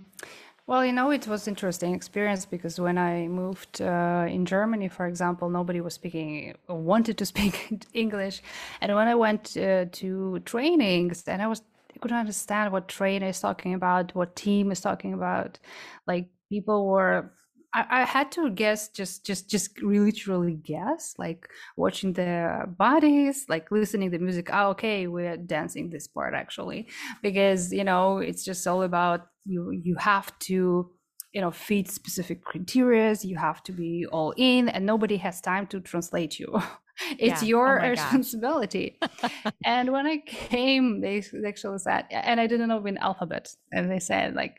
Well, 0.66 0.84
you 0.84 0.92
know, 0.92 1.10
it 1.10 1.28
was 1.28 1.46
interesting 1.46 1.94
experience 1.94 2.44
because 2.44 2.80
when 2.80 2.98
I 2.98 3.28
moved 3.28 3.80
uh, 3.80 4.26
in 4.28 4.44
Germany, 4.46 4.88
for 4.88 5.06
example, 5.06 5.48
nobody 5.48 5.80
was 5.80 5.94
speaking 5.94 6.54
wanted 6.68 7.18
to 7.18 7.26
speak 7.26 7.86
English, 7.94 8.42
and 8.80 8.94
when 8.94 9.06
I 9.06 9.14
went 9.14 9.56
uh, 9.56 9.84
to 9.92 10.40
trainings, 10.40 11.22
and 11.28 11.40
I 11.40 11.46
was 11.46 11.62
I 11.94 11.98
couldn't 11.98 12.16
understand 12.18 12.72
what 12.72 12.88
trainer 12.88 13.28
is 13.28 13.40
talking 13.40 13.74
about, 13.74 14.14
what 14.14 14.34
team 14.34 14.72
is 14.72 14.80
talking 14.80 15.14
about. 15.14 15.58
Like 16.06 16.28
people 16.50 16.86
were 16.88 17.32
I, 17.72 18.04
had 18.04 18.32
to 18.32 18.50
guess 18.50 18.88
just 18.88 19.24
just 19.24 19.48
just 19.50 19.76
truly 20.12 20.54
guess 20.54 21.14
like 21.18 21.48
watching 21.76 22.12
the 22.14 22.64
bodies 22.76 23.46
like 23.48 23.70
listening 23.70 24.10
the 24.10 24.18
music. 24.18 24.48
Oh, 24.52 24.70
okay 24.70 25.06
we're 25.06 25.36
dancing 25.36 25.90
this 25.90 26.08
part 26.08 26.34
actually. 26.34 26.88
Because 27.22 27.72
you 27.72 27.84
know 27.84 28.18
it's 28.18 28.44
just 28.44 28.66
all 28.66 28.82
about 28.82 29.28
you 29.46 29.70
you 29.70 29.96
have 29.96 30.36
to 30.40 30.90
you 31.32 31.40
know 31.40 31.50
fit 31.50 31.88
specific 31.88 32.44
criteria 32.44 33.14
you 33.22 33.36
have 33.36 33.62
to 33.62 33.72
be 33.72 34.06
all 34.10 34.32
in 34.36 34.68
and 34.68 34.84
nobody 34.84 35.16
has 35.16 35.40
time 35.40 35.66
to 35.68 35.80
translate 35.80 36.38
you. 36.38 36.50
It's 37.18 37.42
yeah. 37.42 37.48
your 37.48 37.84
oh 37.84 37.90
responsibility. 37.90 38.98
And 39.66 39.92
when 39.92 40.06
i 40.06 40.16
came 40.26 41.02
they 41.02 41.22
actually 41.46 41.78
said 41.78 42.06
and 42.10 42.40
i 42.40 42.46
didn't 42.46 42.70
know 42.70 42.82
in 42.86 42.96
alphabet 42.96 43.54
and 43.70 43.90
they 43.90 43.98
said 43.98 44.34
like 44.34 44.56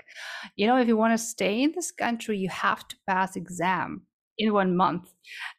you 0.56 0.68
know 0.68 0.78
if 0.78 0.88
you 0.88 0.96
want 0.96 1.14
to 1.18 1.26
stay 1.36 1.64
in 1.64 1.72
this 1.72 1.92
country 1.92 2.38
you 2.38 2.50
have 2.50 2.88
to 2.90 2.96
pass 3.08 3.36
exam 3.36 3.90
in 4.38 4.54
one 4.54 4.76
month. 4.76 5.12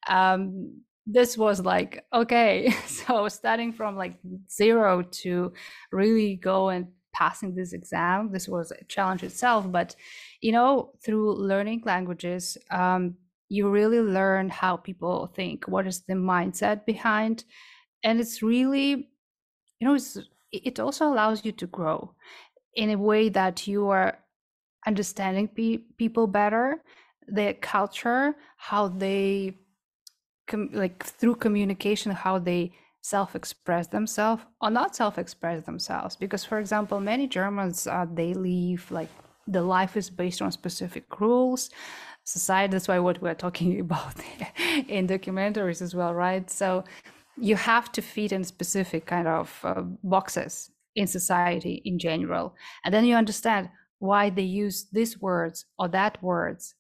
Um, 0.09 0.83
this 1.07 1.39
was 1.39 1.61
like 1.61 2.05
okay. 2.13 2.73
So 2.87 3.29
starting 3.29 3.73
from 3.73 3.97
like 3.97 4.19
zero 4.51 5.03
to 5.23 5.53
really 5.91 6.37
go 6.37 6.69
and 6.69 6.89
passing 7.19 7.55
this 7.55 7.73
exam 7.73 8.31
this 8.33 8.47
was 8.49 8.71
a 8.71 8.85
challenge 8.85 9.23
itself 9.25 9.63
but 9.79 9.97
you 10.41 10.53
know 10.53 10.93
through 11.05 11.35
learning 11.51 11.83
languages 11.85 12.57
um, 12.71 13.03
you 13.49 13.69
really 13.69 14.01
learn 14.01 14.49
how 14.49 14.77
people 14.77 15.17
think 15.35 15.67
what 15.67 15.87
is 15.87 16.03
the 16.03 16.15
mindset 16.15 16.87
behind 16.87 17.45
and 18.05 18.21
it's 18.21 18.41
really 18.43 18.91
you 19.79 19.85
know 19.87 19.95
it's 19.95 20.17
it 20.53 20.79
also 20.79 21.07
allows 21.07 21.45
you 21.45 21.53
to 21.53 21.67
grow 21.67 22.15
in 22.75 22.91
a 22.91 23.03
way 23.11 23.29
that 23.29 23.67
you 23.67 23.89
are 23.89 24.19
understanding 24.87 25.49
pe- 25.49 25.85
people 26.03 26.27
better 26.27 26.83
their 27.27 27.55
culture 27.55 28.35
how 28.57 28.87
they 28.87 29.55
com- 30.47 30.71
like 30.73 31.05
through 31.05 31.35
communication 31.35 32.13
how 32.13 32.39
they 32.39 32.73
self-express 33.01 33.87
themselves 33.89 34.43
or 34.61 34.71
not 34.71 34.95
self-express 34.95 35.65
themselves 35.65 36.17
because 36.17 36.45
for 36.45 36.59
example 36.59 37.01
many 37.01 37.27
germans 37.27 37.87
uh, 37.87 38.07
they 38.13 38.35
live 38.35 38.91
like 38.91 39.09
the 39.47 39.63
life 39.63 39.97
is 39.97 40.11
based 40.11 40.43
on 40.43 40.53
specific 40.53 41.21
rules 41.21 41.71
society. 42.29 42.73
That's 42.73 42.89
why 42.89 42.99
what 42.99 43.21
we're 43.23 43.35
talking 43.35 43.81
about 43.87 44.15
in 44.89 45.07
documentaries 45.07 45.83
as 45.83 45.95
well, 45.95 46.15
right? 46.15 46.49
So 46.51 46.85
you 47.37 47.57
have 47.57 47.91
to 47.93 48.03
fit 48.03 48.33
in 48.33 48.45
specific 48.45 49.07
kind 49.07 49.29
of 49.29 49.59
uh, 49.65 49.83
boxes 50.03 50.71
in 50.95 51.07
society 51.07 51.81
in 51.85 51.99
general, 51.99 52.55
and 52.85 52.93
then 52.93 53.05
you 53.05 53.15
understand 53.15 53.71
why 54.01 54.31
they 54.31 54.43
use 54.43 54.87
these 54.93 55.21
words 55.21 55.67
or 55.79 55.89
that 55.89 56.23
words. 56.23 56.75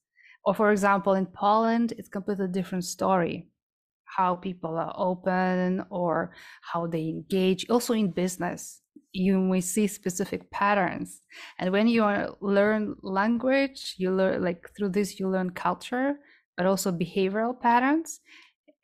Or 0.44 0.54
for 0.54 0.72
example, 0.72 1.14
in 1.14 1.26
Poland, 1.26 1.92
it's 1.98 2.08
completely 2.08 2.48
different 2.48 2.84
story 2.84 3.46
how 4.16 4.34
people 4.34 4.76
are 4.76 4.94
open 4.96 5.84
or 5.90 6.32
how 6.60 6.86
they 6.86 7.08
engage 7.08 7.68
also 7.68 7.92
in 7.94 8.10
business 8.10 8.80
you 9.12 9.38
may 9.38 9.60
see 9.60 9.86
specific 9.86 10.50
patterns. 10.50 11.22
And 11.58 11.72
when 11.72 11.88
you 11.88 12.04
learn 12.40 12.96
language 13.02 13.94
you 13.96 14.12
learn 14.12 14.42
like 14.42 14.68
through 14.76 14.90
this 14.90 15.18
you 15.18 15.28
learn 15.28 15.50
culture 15.50 16.14
but 16.56 16.66
also 16.66 16.90
behavioral 16.92 17.58
patterns 17.58 18.20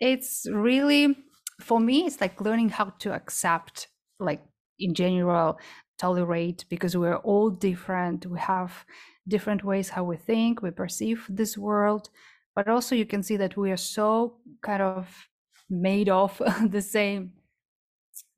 it's 0.00 0.46
really 0.50 1.16
for 1.60 1.78
me 1.80 2.06
it's 2.06 2.20
like 2.20 2.40
learning 2.40 2.68
how 2.68 2.86
to 2.98 3.12
accept 3.12 3.88
like 4.18 4.42
in 4.78 4.94
general 4.94 5.58
tolerate 5.98 6.64
because 6.68 6.96
we're 6.96 7.16
all 7.16 7.50
different. 7.50 8.26
We 8.26 8.38
have 8.38 8.84
different 9.26 9.64
ways 9.64 9.88
how 9.90 10.04
we 10.04 10.16
think 10.16 10.62
we 10.62 10.70
perceive 10.70 11.26
this 11.28 11.56
world 11.56 12.10
but 12.54 12.68
also 12.68 12.94
you 12.94 13.06
can 13.06 13.22
see 13.22 13.36
that 13.36 13.56
we 13.56 13.70
are 13.70 13.76
so 13.76 14.36
kind 14.62 14.82
of 14.82 15.28
made 15.70 16.08
of 16.08 16.40
the 16.70 16.82
same. 16.82 17.32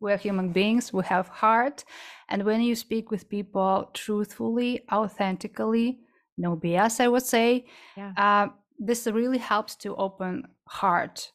We're 0.00 0.16
human 0.16 0.52
beings 0.52 0.92
we 0.92 1.04
have 1.04 1.28
heart 1.28 1.84
and 2.28 2.44
when 2.44 2.60
you 2.60 2.74
speak 2.74 3.10
with 3.10 3.28
people 3.28 3.90
truthfully 3.92 4.82
authentically 4.90 6.00
no 6.38 6.56
bs 6.56 7.00
i 7.00 7.08
would 7.08 7.22
say 7.22 7.66
yeah. 7.96 8.12
uh, 8.16 8.48
this 8.78 9.06
really 9.06 9.38
helps 9.38 9.74
to 9.76 9.96
open 9.96 10.44
heart. 10.66 11.32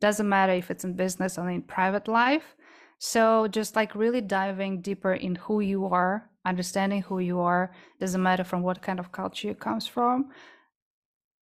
Doesn't 0.00 0.28
matter 0.28 0.52
if 0.52 0.70
it's 0.70 0.84
in 0.84 0.94
business 0.94 1.38
or 1.38 1.48
in 1.50 1.62
private 1.62 2.08
life. 2.08 2.56
So 2.98 3.48
just 3.48 3.76
like 3.76 3.94
really 3.94 4.20
diving 4.20 4.80
deeper 4.82 5.14
in 5.14 5.36
who 5.36 5.60
you 5.60 5.86
are 5.86 6.28
understanding 6.44 7.02
who 7.02 7.18
you 7.18 7.40
are 7.40 7.70
doesn't 8.00 8.22
matter 8.22 8.42
from 8.42 8.62
what 8.62 8.80
kind 8.80 8.98
of 8.98 9.12
culture 9.12 9.48
you 9.48 9.54
comes 9.54 9.86
from 9.86 10.30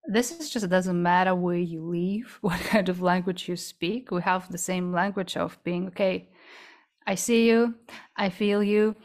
this 0.09 0.33
is 0.33 0.51
just 0.51 0.69
doesn't 0.69 1.03
matter 1.03 1.35
where 1.35 1.57
you 1.57 1.83
live, 1.83 2.39
what 2.41 2.61
kind 2.61 2.89
of 2.89 3.03
language 3.03 3.49
you 3.49 3.57
speak. 3.57 4.11
We 4.11 4.23
have 4.23 4.51
the 4.51 4.59
same 4.59 4.93
language 4.93 5.37
of 5.37 5.59
being 5.65 5.89
okay. 5.89 6.29
I 7.07 7.15
see 7.15 7.47
you, 7.49 7.75
I 8.17 8.31
feel 8.31 8.63
you. 8.63 8.97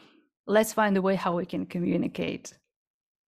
Let's 0.48 0.74
find 0.74 0.98
a 0.98 1.02
way 1.02 1.16
how 1.16 1.38
we 1.38 1.46
can 1.46 1.66
communicate. 1.66 2.54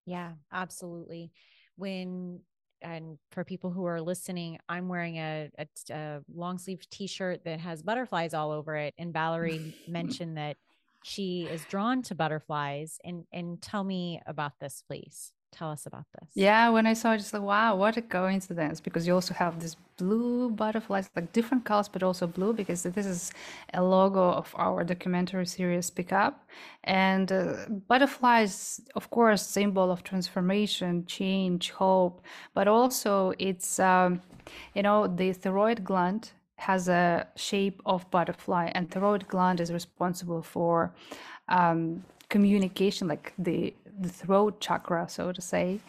Yeah, 0.07 0.33
absolutely. 0.53 1.31
When 1.77 2.41
and 2.81 3.19
for 3.31 3.45
people 3.45 3.71
who 3.71 3.85
are 3.85 4.01
listening, 4.01 4.59
I'm 4.69 4.89
wearing 4.89 5.19
a, 5.19 5.51
a, 5.57 5.67
a 5.93 6.21
long 6.35 6.59
sleeve 6.59 6.89
T-shirt 6.91 7.45
that 7.45 7.61
has 7.61 7.83
butterflies 7.83 8.35
all 8.35 8.51
over 8.51 8.75
it. 8.75 8.95
And 8.99 9.13
Valerie 9.13 9.77
mentioned 9.89 10.37
that 10.37 10.57
she 11.05 11.43
is 11.43 11.65
drawn 11.67 12.03
to 12.03 12.15
butterflies. 12.15 12.99
And 13.05 13.25
and 13.33 13.61
tell 13.63 13.85
me 13.85 14.21
about 14.27 14.59
this, 14.59 14.83
please 14.87 15.33
tell 15.53 15.71
us 15.71 15.87
about 15.87 16.05
this. 16.13 16.29
Yeah, 16.35 16.71
when 16.71 16.87
I 16.87 16.95
saw 16.95 17.13
it, 17.13 17.19
just 17.19 17.33
like, 17.33 17.43
wow, 17.43 17.77
what 17.77 17.97
a 17.97 18.03
coincidence. 18.03 18.81
Because 18.81 19.07
you 19.07 19.15
also 19.15 19.35
have 19.35 19.61
this 19.61 19.77
blue 19.97 20.51
butterflies, 20.51 21.11
like 21.15 21.33
different 21.33 21.65
colors, 21.65 21.89
but 21.89 22.03
also 22.03 22.27
blue, 22.27 22.53
because 22.53 22.83
this 22.83 23.07
is 23.07 23.33
a 23.75 23.83
logo 23.83 24.23
of 24.23 24.55
our 24.57 24.83
documentary 24.83 25.47
series 25.47 25.87
Speak 25.87 26.13
Up. 26.13 26.49
And 26.85 27.31
uh, 27.31 27.67
butterflies, 27.89 28.81
of 28.95 29.11
course, 29.11 29.43
symbol 29.47 29.91
of 29.91 30.03
transformation, 30.03 31.05
change, 31.07 31.71
hope, 31.71 32.23
but 32.55 32.67
also 32.67 33.35
it's, 33.39 33.79
um, 33.79 34.21
you 34.75 34.83
know, 34.83 35.07
the 35.07 35.33
thyroid 35.33 35.85
gland 35.85 36.33
has 36.57 36.89
a 36.89 37.27
shape 37.35 37.83
of 37.87 38.09
butterfly 38.11 38.71
and 38.75 38.91
thyroid 38.91 39.27
gland 39.27 39.61
is 39.61 39.73
responsible 39.73 40.43
for 40.43 40.95
um, 41.49 42.05
communication, 42.29 43.09
like 43.09 43.33
the 43.39 43.75
the 44.01 44.09
throat 44.09 44.61
chakra, 44.61 45.09
so 45.09 45.33
to 45.33 45.41
say. 45.41 45.81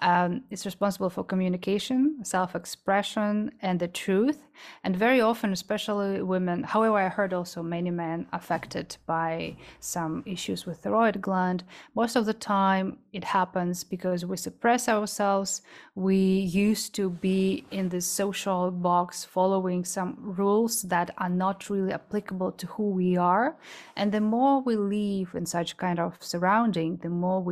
Um, 0.00 0.42
responsible 0.50 1.10
for 1.10 1.24
communication, 1.24 2.24
self 2.24 2.54
expression, 2.54 3.52
and 3.60 3.78
the 3.78 3.88
truth. 3.88 4.44
And 4.84 4.96
very 4.96 5.20
often, 5.20 5.52
especially 5.52 6.22
women, 6.22 6.62
however, 6.62 6.96
I 6.96 7.08
heard 7.08 7.32
also 7.32 7.62
many 7.62 7.90
men 7.90 8.26
affected 8.32 8.96
by 9.06 9.56
some 9.80 10.22
issues 10.26 10.66
with 10.66 10.78
thyroid 10.78 11.20
gland. 11.20 11.64
Most 11.94 12.16
of 12.16 12.26
the 12.26 12.34
time, 12.34 12.98
it 13.12 13.24
happens 13.24 13.84
because 13.84 14.24
we 14.24 14.36
suppress 14.36 14.88
ourselves. 14.88 15.62
We 15.94 16.16
used 16.16 16.94
to 16.96 17.10
be 17.10 17.64
in 17.70 17.88
this 17.88 18.06
social 18.06 18.70
box 18.70 19.24
following 19.24 19.84
some 19.84 20.16
rules 20.18 20.82
that 20.82 21.10
are 21.18 21.28
not 21.28 21.68
really 21.70 21.92
applicable 21.92 22.52
to 22.52 22.66
who 22.66 22.90
we 22.90 23.16
are. 23.16 23.56
And 23.96 24.12
the 24.12 24.20
more 24.20 24.62
we 24.62 24.76
live 24.76 25.34
in 25.34 25.46
such 25.46 25.76
kind 25.76 25.98
of 25.98 26.16
surrounding, 26.20 26.96
the 26.98 27.10
more 27.10 27.42
we 27.42 27.51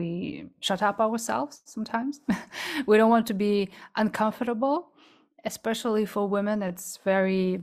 shut 0.61 0.83
up 0.83 1.01
ourselves 1.01 1.63
sometimes. 1.65 2.21
we 2.87 2.97
don't 2.97 3.11
want 3.11 3.27
to 3.29 3.35
be 3.35 3.71
uncomfortable 3.97 4.89
especially 5.47 6.05
for 6.05 6.29
women. 6.29 6.63
It's 6.63 6.99
very 7.05 7.63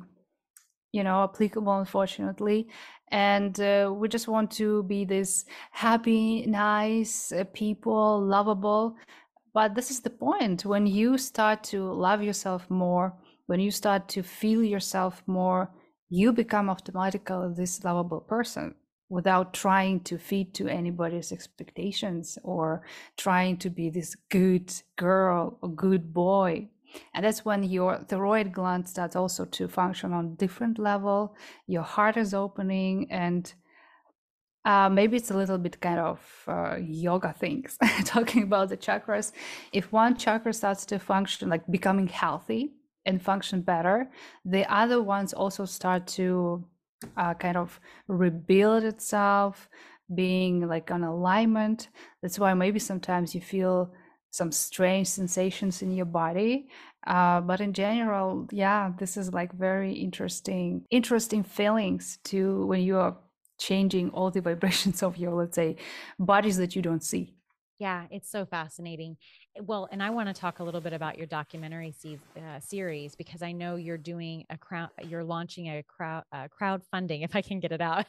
you 0.92 1.04
know 1.04 1.24
applicable 1.24 1.80
unfortunately. 1.80 2.68
And 3.10 3.60
uh, 3.60 3.94
we 3.96 4.10
just 4.10 4.28
want 4.28 4.52
to 4.52 4.84
be 4.84 5.06
this 5.06 5.46
happy 5.72 6.46
nice 6.46 7.32
uh, 7.32 7.46
people 7.54 8.22
lovable. 8.22 8.96
But 9.54 9.76
this 9.76 9.92
is 9.92 10.02
the 10.02 10.10
point. 10.10 10.66
When 10.66 10.86
you 10.86 11.18
start 11.18 11.64
to 11.66 11.92
love 11.92 12.22
yourself 12.22 12.70
more 12.70 13.14
when 13.48 13.60
you 13.60 13.72
start 13.72 14.08
to 14.10 14.22
feel 14.22 14.64
yourself 14.64 15.24
more 15.26 15.72
you 16.10 16.32
become 16.32 16.70
automatically 16.70 17.54
this 17.56 17.84
lovable 17.84 18.22
person 18.22 18.76
without 19.10 19.54
trying 19.54 20.02
to 20.02 20.18
fit 20.18 20.54
to 20.54 20.68
anybody's 20.68 21.32
expectations 21.32 22.38
or 22.44 22.82
trying 23.16 23.58
to 23.58 23.70
be 23.70 23.90
this 23.90 24.16
good 24.30 24.74
girl 24.98 25.58
or 25.62 25.70
good 25.70 26.14
boy. 26.14 26.68
And 27.14 27.26
that's 27.26 27.46
when 27.46 27.64
your 27.64 28.00
thyroid 28.08 28.52
gland 28.54 28.88
starts 28.88 29.16
also 29.16 29.46
to 29.46 29.68
function 29.68 30.14
on 30.14 30.26
a 30.26 30.36
different 30.38 30.80
level 30.80 31.36
your 31.68 31.84
heart 31.84 32.18
is 32.18 32.34
opening 32.34 33.08
and 33.12 33.54
uh, 34.66 34.90
maybe 34.90 35.16
it's 35.16 35.32
a 35.32 35.38
little 35.38 35.58
bit 35.58 35.80
kind 35.80 36.00
of 36.00 36.20
uh, 36.48 36.76
yoga 36.82 37.34
things. 37.40 37.78
Talking 38.06 38.44
about 38.44 38.70
the 38.70 38.78
chakras 38.78 39.32
if 39.72 39.92
one 39.92 40.18
chakra 40.18 40.54
starts 40.54 40.86
to 40.88 41.00
function 41.00 41.50
like 41.50 41.66
becoming 41.70 42.08
healthy 42.08 42.72
and 43.06 43.22
function 43.22 43.62
better 43.62 44.10
the 44.44 44.70
other 44.74 45.02
ones 45.02 45.32
also 45.34 45.64
start 45.64 46.06
to 46.08 46.66
uh, 47.16 47.34
kind 47.34 47.58
of 47.58 47.80
rebuild 48.08 48.84
itself, 48.84 49.70
being 50.14 50.68
like 50.68 50.92
on 50.92 51.04
alignment. 51.04 51.90
That's 52.22 52.40
why 52.40 52.54
maybe 52.54 52.80
sometimes 52.80 53.36
you 53.36 53.42
feel 53.42 53.94
some 54.32 54.52
strange 54.52 55.08
sensations 55.08 55.82
in 55.82 55.92
your 55.92 56.06
body. 56.06 56.68
Uh, 57.06 57.42
but 57.42 57.62
in 57.62 57.74
general, 57.74 58.48
yeah, 58.52 58.92
this 59.00 59.18
is 59.18 59.34
like 59.34 59.54
very 59.54 59.94
interesting, 59.94 60.84
interesting 60.92 61.44
feelings 61.44 62.20
to 62.26 62.66
when 62.66 62.82
you 62.82 62.98
are 62.98 63.18
changing 63.60 64.10
all 64.12 64.30
the 64.32 64.42
vibrations 64.50 65.04
of 65.04 65.18
your, 65.18 65.34
let's 65.34 65.56
say, 65.56 65.78
bodies 66.20 66.58
that 66.58 66.76
you 66.76 66.82
don't 66.82 67.04
see. 67.04 67.37
Yeah, 67.80 68.06
it's 68.10 68.32
so 68.32 68.46
fascinating. 68.46 69.18
Eh, 69.56 69.62
well, 69.64 69.88
and 69.92 70.02
I 70.02 70.10
want 70.10 70.28
to 70.30 70.34
talk 70.34 70.60
a 70.60 70.64
little 70.64 70.82
bit 70.82 70.94
about 70.94 71.18
your 71.18 71.28
documentary 71.28 71.92
se- 71.92 72.20
uh, 72.36 72.60
series 72.60 73.16
because 73.16 73.44
I 73.44 73.52
know 73.52 73.76
you're 73.76 74.00
doing 74.00 74.46
a 74.50 74.58
crowd, 74.58 74.90
you're 75.04 75.24
launching 75.24 75.68
a 75.68 75.84
crowd 75.84 76.24
uh, 76.32 76.48
crowdfunding, 76.60 77.24
if 77.24 77.36
I 77.36 77.42
can 77.42 77.60
get 77.60 77.72
it 77.72 77.82
out. 77.82 78.06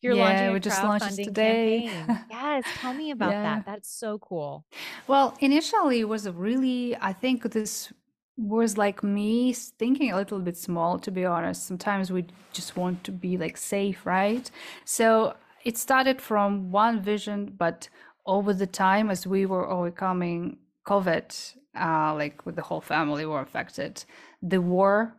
you're 0.00 0.14
yeah, 0.14 0.24
launching 0.24 0.52
we 0.52 0.60
just 0.60 0.82
launched 0.82 1.16
today. 1.16 1.90
yes, 2.30 2.64
tell 2.76 2.94
me 2.94 3.10
about 3.10 3.32
yeah. 3.32 3.42
that. 3.42 3.66
That's 3.66 3.90
so 3.90 4.18
cool. 4.18 4.64
Well, 5.08 5.36
initially 5.40 6.00
it 6.00 6.08
was 6.08 6.26
a 6.26 6.32
really, 6.32 6.96
I 7.00 7.12
think 7.12 7.42
this 7.50 7.92
was 8.36 8.76
like 8.76 9.02
me 9.02 9.52
thinking 9.52 10.10
a 10.12 10.16
little 10.16 10.40
bit 10.40 10.56
small, 10.56 10.98
to 11.00 11.10
be 11.10 11.24
honest. 11.24 11.66
Sometimes 11.66 12.10
we 12.12 12.26
just 12.52 12.76
want 12.76 13.04
to 13.04 13.12
be 13.12 13.36
like 13.36 13.56
safe, 13.56 14.04
right? 14.06 14.50
So 14.84 15.34
it 15.64 15.78
started 15.78 16.20
from 16.20 16.70
one 16.70 17.00
vision, 17.00 17.54
but 17.56 17.88
over 18.26 18.52
the 18.52 18.66
time 18.66 19.10
as 19.10 19.26
we 19.26 19.46
were 19.46 19.68
overcoming 19.68 20.58
COVID, 20.86 21.54
uh, 21.78 22.14
like 22.14 22.44
with 22.46 22.56
the 22.56 22.62
whole 22.62 22.80
family 22.80 23.26
were 23.26 23.40
affected, 23.40 24.04
the 24.42 24.60
war, 24.60 25.16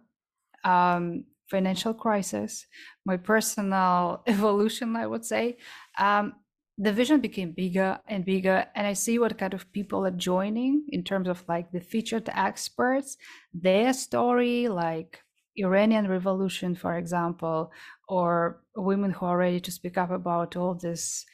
um, 0.64 1.26
financial 1.50 1.94
crisis, 1.94 2.66
my 3.06 3.18
personal 3.18 4.24
evolution, 4.28 4.96
I 4.96 5.08
would 5.08 5.26
say, 5.26 5.58
um, 5.98 6.34
the 6.78 6.92
vision 6.92 7.22
became 7.22 7.52
bigger 7.52 8.00
and 8.08 8.26
bigger. 8.26 8.66
And 8.76 8.86
I 8.86 8.94
see 8.94 9.18
what 9.18 9.38
kind 9.38 9.54
of 9.54 9.72
people 9.72 10.06
are 10.06 10.12
joining 10.12 10.86
in 10.90 11.04
terms 11.04 11.30
of 11.30 11.44
like 11.48 11.72
the 11.72 11.80
featured 11.80 12.30
experts, 12.34 13.18
their 13.54 13.94
story, 13.94 14.68
like 14.68 15.22
Iranian 15.56 16.10
revolution, 16.10 16.76
for 16.76 16.98
example, 16.98 17.72
or 18.10 18.62
women 18.76 19.12
who 19.12 19.26
are 19.26 19.38
ready 19.38 19.62
to 19.62 19.72
speak 19.72 19.98
up 19.98 20.12
about 20.12 20.58
all 20.58 20.76
this 20.76 21.26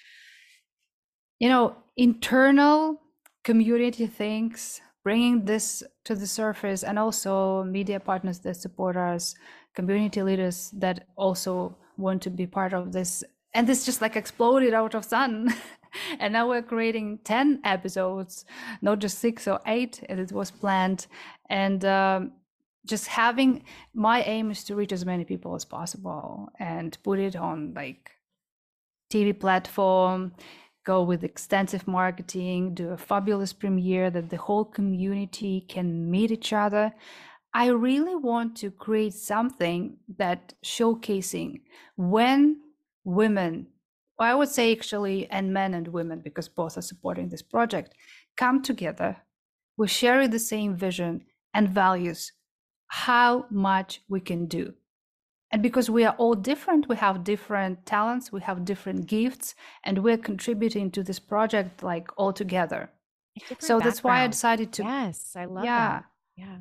you 1.42 1.50
know, 1.50 1.76
internal 1.98 3.02
community 3.44 4.06
things, 4.06 4.80
bringing 5.04 5.44
this 5.44 5.82
to 6.06 6.14
the 6.14 6.28
surface, 6.28 6.84
and 6.84 7.00
also 7.00 7.64
media 7.64 8.00
partners 8.00 8.38
that 8.42 8.58
support 8.58 8.96
us, 8.96 9.34
community 9.74 10.22
leaders 10.22 10.70
that 10.78 11.08
also 11.16 11.76
want 11.98 12.22
to 12.22 12.30
be 12.30 12.46
part 12.46 12.74
of 12.74 12.92
this. 12.92 13.24
And 13.56 13.66
this 13.66 13.86
just 13.86 14.02
like 14.02 14.16
exploded 14.16 14.76
out 14.76 14.94
of 14.94 15.04
sun. 15.04 15.52
and 16.20 16.32
now 16.32 16.48
we're 16.48 16.62
creating 16.62 17.22
10 17.24 17.62
episodes, 17.64 18.46
not 18.84 19.00
just 19.00 19.18
six 19.18 19.48
or 19.48 19.60
eight 19.66 20.04
as 20.10 20.20
it 20.20 20.32
was 20.32 20.52
planned. 20.52 21.08
And 21.50 21.84
um, 21.86 22.34
just 22.86 23.08
having 23.08 23.64
my 23.96 24.22
aim 24.22 24.52
is 24.52 24.64
to 24.66 24.76
reach 24.76 24.92
as 24.92 25.08
many 25.08 25.26
people 25.26 25.56
as 25.56 25.66
possible 25.66 26.50
and 26.60 26.96
put 27.02 27.18
it 27.18 27.36
on 27.36 27.74
like 27.74 28.12
TV 29.12 29.38
platform, 29.38 30.34
go 30.86 31.04
with 31.04 31.24
extensive 31.24 31.88
marketing, 31.88 32.74
do 32.74 32.90
a 32.90 32.98
fabulous 32.98 33.54
premiere 33.54 34.10
that 34.12 34.30
the 34.30 34.38
whole 34.38 34.66
community 34.66 35.66
can 35.68 36.10
meet 36.10 36.32
each 36.32 36.54
other. 36.54 36.92
I 37.54 37.68
really 37.68 38.16
want 38.16 38.56
to 38.58 38.72
create 38.72 39.14
something 39.14 39.98
that 40.18 40.54
showcasing 40.64 41.62
when 41.98 42.62
women, 43.04 43.68
I 44.20 44.36
would 44.36 44.50
say 44.50 44.72
actually, 44.72 45.30
and 45.30 45.54
men 45.54 45.74
and 45.74 45.88
women, 45.88 46.22
because 46.24 46.48
both 46.48 46.78
are 46.78 46.82
supporting 46.82 47.30
this 47.30 47.42
project, 47.42 47.94
come 48.38 48.62
together, 48.62 49.18
we 49.78 49.88
share 49.88 50.28
the 50.28 50.40
same 50.40 50.76
vision 50.76 51.26
and 51.54 51.70
values, 51.70 52.32
how 52.88 53.46
much 53.50 54.02
we 54.08 54.20
can 54.20 54.46
do 54.48 54.74
and 55.52 55.62
because 55.62 55.90
we 55.90 56.04
are 56.06 56.16
all 56.18 56.34
different 56.34 56.88
we 56.88 56.96
have 56.96 57.24
different 57.24 57.86
talents 57.86 58.32
we 58.32 58.42
have 58.42 58.66
different 58.66 59.08
gifts 59.08 59.56
and 59.84 60.04
we're 60.04 60.18
contributing 60.18 60.90
to 60.92 61.04
this 61.04 61.20
project 61.20 61.84
like 61.84 62.08
all 62.18 62.34
together. 62.34 62.90
So 63.60 63.80
that's 63.80 64.04
why 64.04 64.24
i 64.24 64.28
decided 64.28 64.72
to 64.74 64.84
yes 64.84 65.36
i 65.36 65.46
love 65.46 65.66
yeah. 65.66 65.90
that. 65.90 66.06
yeah. 66.36 66.58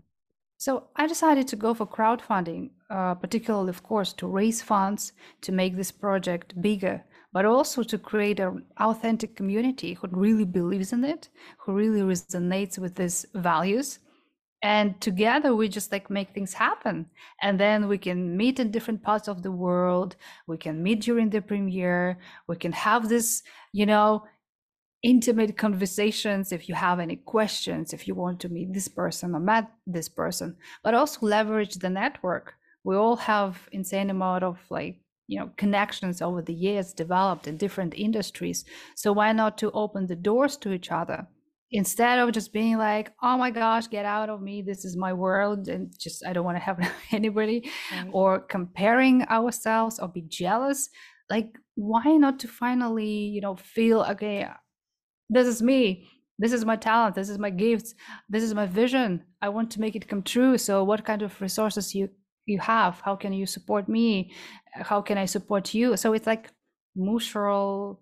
So 0.57 0.85
i 0.97 1.07
decided 1.07 1.49
to 1.49 1.57
go 1.57 1.75
for 1.75 1.87
crowdfunding 1.87 2.71
uh, 2.91 3.15
particularly 3.15 3.71
of 3.71 3.83
course 3.83 4.13
to 4.15 4.27
raise 4.27 4.63
funds 4.63 5.13
to 5.43 5.53
make 5.53 5.77
this 5.77 5.91
project 5.91 6.61
bigger 6.61 7.05
but 7.33 7.45
also 7.45 7.83
to 7.83 7.99
create 7.99 8.41
an 8.41 8.65
authentic 8.79 9.37
community 9.37 9.95
who 9.95 10.09
really 10.11 10.45
believes 10.45 10.93
in 10.93 11.05
it 11.05 11.29
who 11.59 11.73
really 11.73 12.01
resonates 12.01 12.79
with 12.79 12.95
these 12.97 13.27
values 13.35 13.99
and 14.63 15.01
together 15.01 15.55
we 15.55 15.69
just 15.69 15.91
like 15.91 16.11
make 16.11 16.31
things 16.35 16.53
happen. 16.53 17.07
And 17.41 17.59
then 17.59 17.89
we 17.89 17.97
can 17.97 18.37
meet 18.37 18.61
in 18.61 18.71
different 18.71 19.03
parts 19.03 19.27
of 19.29 19.43
the 19.43 19.53
world. 19.53 20.17
We 20.47 20.59
can 20.59 20.83
meet 20.83 21.01
during 21.01 21.31
the 21.31 21.41
premiere. 21.41 22.19
We 22.47 22.57
can 22.57 22.73
have 22.73 23.09
this 23.09 23.43
you 23.73 23.87
know 23.87 24.25
intimate 25.03 25.57
conversations 25.57 26.53
if 26.53 26.69
you 26.69 26.75
have 26.75 27.01
any 27.01 27.17
questions 27.17 27.95
if 27.95 28.07
you 28.07 28.15
want 28.15 28.39
to 28.41 28.51
meet 28.51 28.75
this 28.75 28.89
person 28.89 29.35
or 29.35 29.41
met 29.41 29.71
this 29.87 30.09
person. 30.09 30.57
But 30.85 30.95
also 30.95 31.27
leverage 31.27 31.77
the 31.77 31.91
network. 31.91 32.55
We 32.85 32.97
all 32.97 33.17
have 33.17 33.69
insane 33.73 34.11
amount 34.11 34.45
of 34.45 34.59
like 34.69 35.01
you 35.27 35.39
know 35.41 35.51
connections 35.57 36.21
over 36.21 36.43
the 36.43 36.53
years 36.53 36.93
developed 36.93 37.47
in 37.47 37.57
different 37.57 37.95
industries. 37.95 38.67
So 38.95 39.13
why 39.13 39.33
not 39.33 39.57
to 39.59 39.71
open 39.71 40.07
the 40.07 40.17
doors 40.17 40.59
to 40.59 40.73
each 40.73 40.93
other 40.93 41.29
instead 41.73 42.19
of 42.19 42.33
just 42.33 42.53
being 42.53 42.79
like 42.79 43.13
oh 43.23 43.37
my 43.39 43.51
gosh 43.51 43.89
get 43.89 44.05
out 44.05 44.29
of 44.29 44.43
me. 44.43 44.63
This 44.63 44.85
is 44.85 44.97
my 44.97 45.13
world 45.13 45.69
and 45.69 45.93
just 45.99 46.25
i 46.27 46.33
don't 46.33 46.45
want 46.45 46.57
to 46.57 46.63
have 46.63 46.79
anybody 47.13 47.71
right. 47.93 48.09
or 48.13 48.41
comparing 48.41 49.23
ourselves 49.29 49.99
or 49.99 50.09
be 50.09 50.23
jealous 50.23 50.89
like 51.29 51.57
why 51.77 52.05
not 52.17 52.41
to 52.41 52.49
finally 52.49 53.07
you 53.07 53.41
know 53.41 53.57
feel 53.57 54.03
okay 54.03 54.47
this 55.31 55.47
is 55.47 55.63
me. 55.63 56.09
This 56.39 56.53
is 56.53 56.65
my 56.65 56.77
talent. 56.77 57.15
This 57.15 57.29
is 57.29 57.39
my 57.39 57.51
gifts. 57.51 57.95
This 58.29 58.43
is 58.43 58.53
my 58.53 58.67
vision. 58.67 59.23
I 59.41 59.49
want 59.49 59.71
to 59.71 59.81
make 59.81 59.95
it 59.95 60.09
come 60.09 60.23
true. 60.23 60.59
So 60.59 60.83
what 60.83 61.05
kind 61.05 61.23
of 61.23 61.41
resources 61.41 61.95
you 61.95 62.11
you 62.47 62.59
have? 62.59 63.01
How 63.01 63.15
can 63.15 63.33
you 63.33 63.47
support 63.47 63.89
me? 63.89 64.33
How 64.73 65.01
can 65.01 65.19
i 65.19 65.27
support 65.27 65.73
you? 65.73 65.97
So 65.97 66.13
it's 66.15 66.27
like 66.27 66.51
mutual 66.97 68.01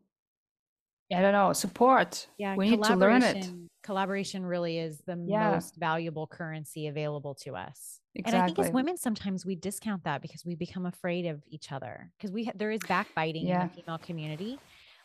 I 1.12 1.20
don't 1.22 1.32
know, 1.32 1.52
support. 1.52 2.26
Yeah, 2.38 2.54
we 2.54 2.70
need 2.70 2.82
to 2.84 2.96
learn 2.96 3.22
it. 3.22 3.50
Collaboration 3.82 4.44
really 4.44 4.78
is 4.78 5.00
the 5.06 5.22
yeah. 5.26 5.52
most 5.52 5.76
valuable 5.76 6.26
currency 6.26 6.88
available 6.88 7.34
to 7.36 7.56
us. 7.56 8.00
Exactly. 8.14 8.38
And 8.38 8.42
I 8.42 8.46
think 8.46 8.58
as 8.58 8.72
women, 8.72 8.96
sometimes 8.98 9.46
we 9.46 9.54
discount 9.54 10.04
that 10.04 10.20
because 10.20 10.44
we 10.44 10.54
become 10.54 10.84
afraid 10.84 11.24
of 11.24 11.42
each 11.48 11.72
other 11.72 12.10
because 12.18 12.30
we 12.30 12.50
there 12.54 12.70
is 12.70 12.80
backbiting 12.86 13.46
yeah. 13.46 13.62
in 13.62 13.68
the 13.68 13.74
female 13.74 13.98
community. 13.98 14.58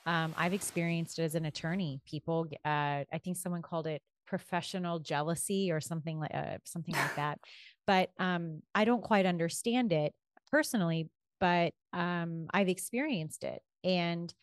Um, 0.05 0.33
I've 0.37 0.53
experienced 0.53 1.19
it 1.19 1.23
as 1.23 1.35
an 1.35 1.45
attorney. 1.45 2.01
People, 2.05 2.47
uh, 2.65 2.67
I 3.11 3.17
think 3.23 3.37
someone 3.37 3.61
called 3.61 3.87
it 3.87 4.01
professional 4.25 4.99
jealousy 4.99 5.71
or 5.71 5.79
something 5.79 6.19
like 6.19 6.33
uh, 6.33 6.57
something 6.65 6.95
like 6.95 7.15
that. 7.15 7.39
But 7.87 8.09
um, 8.19 8.61
I 8.75 8.83
don't 8.83 9.03
quite 9.03 9.25
understand 9.25 9.93
it 9.93 10.13
personally, 10.51 11.09
but 11.39 11.73
um, 11.93 12.47
I've 12.53 12.69
experienced 12.69 13.43
it, 13.43 13.61
and 13.83 14.33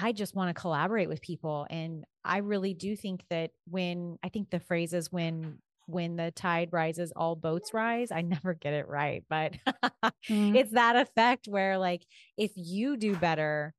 I 0.00 0.12
just 0.12 0.36
want 0.36 0.54
to 0.54 0.60
collaborate 0.60 1.08
with 1.08 1.20
people. 1.20 1.66
And 1.68 2.04
I 2.24 2.38
really 2.38 2.72
do 2.72 2.94
think 2.94 3.24
that 3.30 3.50
when 3.68 4.16
I 4.22 4.28
think 4.28 4.50
the 4.50 4.60
phrase 4.60 4.92
is 4.92 5.10
when 5.10 5.58
when 5.86 6.16
the 6.16 6.30
tide 6.30 6.68
rises, 6.70 7.12
all 7.16 7.34
boats 7.34 7.72
rise. 7.72 8.12
I 8.12 8.20
never 8.20 8.54
get 8.54 8.74
it 8.74 8.88
right, 8.88 9.24
but 9.28 9.54
mm. 10.28 10.54
it's 10.54 10.72
that 10.72 10.96
effect 10.96 11.48
where 11.48 11.78
like 11.78 12.06
if 12.36 12.52
you 12.54 12.96
do 12.96 13.16
better, 13.16 13.74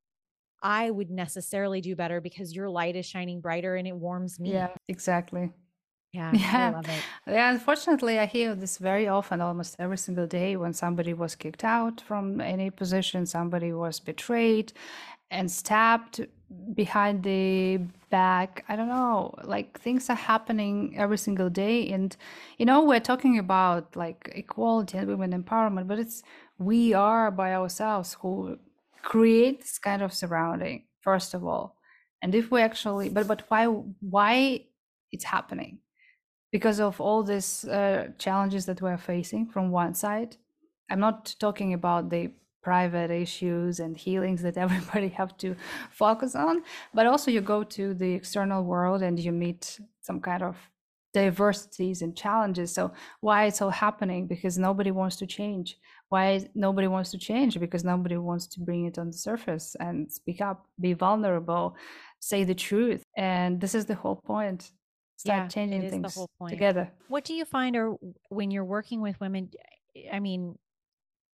I 0.62 0.90
would 0.90 1.10
necessarily 1.10 1.80
do 1.80 1.96
better 1.96 2.20
because 2.20 2.54
your 2.54 2.68
light 2.68 2.96
is 2.96 3.06
shining 3.06 3.40
brighter 3.40 3.76
and 3.76 3.88
it 3.88 3.96
warms 3.96 4.38
me. 4.38 4.52
Yeah, 4.52 4.74
exactly. 4.88 5.52
Yeah, 6.12 6.32
yeah. 6.34 6.82
Yeah, 7.26 7.50
unfortunately, 7.52 8.18
I 8.18 8.26
hear 8.26 8.56
this 8.56 8.78
very 8.78 9.06
often, 9.06 9.40
almost 9.40 9.76
every 9.78 9.96
single 9.96 10.26
day, 10.26 10.56
when 10.56 10.72
somebody 10.74 11.14
was 11.14 11.36
kicked 11.36 11.62
out 11.62 12.00
from 12.00 12.40
any 12.40 12.68
position, 12.70 13.26
somebody 13.26 13.72
was 13.72 14.00
betrayed 14.00 14.72
and 15.30 15.50
stabbed 15.50 16.26
behind 16.74 17.22
the 17.22 17.78
back. 18.10 18.64
I 18.68 18.76
don't 18.76 18.88
know, 18.88 19.34
like 19.44 19.78
things 19.80 20.10
are 20.10 20.16
happening 20.16 20.94
every 20.96 21.18
single 21.18 21.48
day. 21.48 21.90
And, 21.90 22.16
you 22.58 22.66
know, 22.66 22.82
we're 22.84 23.00
talking 23.00 23.38
about 23.38 23.94
like 23.94 24.30
equality 24.34 24.98
and 24.98 25.08
women 25.08 25.42
empowerment, 25.42 25.86
but 25.86 25.98
it's 25.98 26.22
we 26.58 26.92
are 26.92 27.30
by 27.30 27.54
ourselves 27.54 28.16
who 28.20 28.58
create 29.02 29.60
this 29.60 29.78
kind 29.78 30.02
of 30.02 30.12
surrounding, 30.12 30.84
first 31.00 31.34
of 31.34 31.44
all. 31.44 31.76
And 32.22 32.34
if 32.34 32.50
we 32.50 32.60
actually, 32.60 33.08
but 33.08 33.26
but 33.26 33.44
why 33.48 33.66
why 33.66 34.64
it's 35.12 35.24
happening? 35.24 35.78
Because 36.52 36.80
of 36.80 37.00
all 37.00 37.22
these 37.22 37.64
uh, 37.64 38.08
challenges 38.18 38.66
that 38.66 38.82
we're 38.82 38.98
facing 38.98 39.46
from 39.46 39.70
one 39.70 39.94
side. 39.94 40.36
I'm 40.90 40.98
not 40.98 41.34
talking 41.38 41.72
about 41.72 42.10
the 42.10 42.32
private 42.62 43.10
issues 43.10 43.80
and 43.80 43.96
healings 43.96 44.42
that 44.42 44.56
everybody 44.64 45.08
have 45.08 45.36
to 45.36 45.54
focus 45.90 46.34
on 46.34 46.62
but 46.94 47.06
also 47.06 47.30
you 47.30 47.40
go 47.40 47.62
to 47.62 47.94
the 47.94 48.12
external 48.12 48.64
world 48.64 49.02
and 49.02 49.18
you 49.18 49.32
meet 49.32 49.80
some 50.00 50.20
kind 50.20 50.42
of 50.42 50.56
diversities 51.12 52.02
and 52.02 52.16
challenges. 52.16 52.72
So 52.72 52.92
why 53.20 53.46
it's 53.46 53.60
all 53.60 53.70
happening? 53.70 54.26
Because 54.26 54.58
nobody 54.58 54.90
wants 54.90 55.16
to 55.16 55.26
change. 55.26 55.78
Why 56.08 56.48
nobody 56.54 56.86
wants 56.86 57.10
to 57.10 57.18
change? 57.18 57.58
Because 57.58 57.84
nobody 57.84 58.16
wants 58.16 58.46
to 58.48 58.60
bring 58.60 58.86
it 58.86 58.98
on 58.98 59.08
the 59.08 59.16
surface 59.16 59.76
and 59.80 60.10
speak 60.10 60.40
up 60.40 60.66
be 60.80 60.92
vulnerable 60.92 61.76
say 62.20 62.44
the 62.44 62.54
truth. 62.54 63.02
And 63.16 63.60
this 63.60 63.74
is 63.74 63.86
the 63.86 63.94
whole 63.94 64.16
point. 64.16 64.70
Start 65.16 65.44
yeah, 65.44 65.48
changing 65.48 65.90
things 65.90 66.18
together. 66.48 66.90
What 67.08 67.24
do 67.24 67.34
you 67.34 67.44
find 67.44 67.76
or 67.76 67.96
when 68.28 68.50
you're 68.50 68.64
working 68.64 69.00
with 69.02 69.20
women 69.20 69.50
i 70.12 70.20
mean 70.20 70.56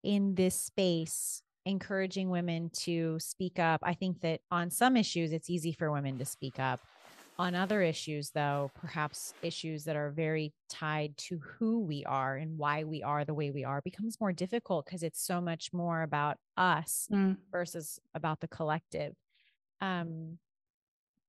in 0.06 0.36
this 0.36 0.54
space 0.54 1.42
encouraging 1.64 2.30
women 2.30 2.70
to 2.70 3.18
speak 3.18 3.58
up. 3.58 3.80
I 3.82 3.92
think 3.92 4.20
that 4.20 4.40
on 4.52 4.70
some 4.70 4.96
issues, 4.96 5.32
it's 5.32 5.50
easy 5.50 5.72
for 5.72 5.90
women 5.90 6.16
to 6.18 6.24
speak 6.24 6.60
up. 6.60 6.80
On 7.38 7.54
other 7.54 7.82
issues, 7.82 8.30
though, 8.30 8.70
perhaps 8.74 9.34
issues 9.42 9.84
that 9.84 9.96
are 9.96 10.10
very 10.10 10.54
tied 10.70 11.14
to 11.18 11.38
who 11.38 11.80
we 11.80 12.04
are 12.04 12.36
and 12.36 12.56
why 12.56 12.84
we 12.84 13.02
are 13.02 13.24
the 13.26 13.34
way 13.34 13.50
we 13.50 13.64
are 13.64 13.82
becomes 13.82 14.18
more 14.20 14.32
difficult 14.32 14.86
because 14.86 15.02
it's 15.02 15.20
so 15.20 15.40
much 15.40 15.70
more 15.72 16.02
about 16.02 16.38
us 16.56 17.08
mm. 17.12 17.36
versus 17.50 17.98
about 18.14 18.40
the 18.40 18.48
collective. 18.48 19.12
Um, 19.82 20.38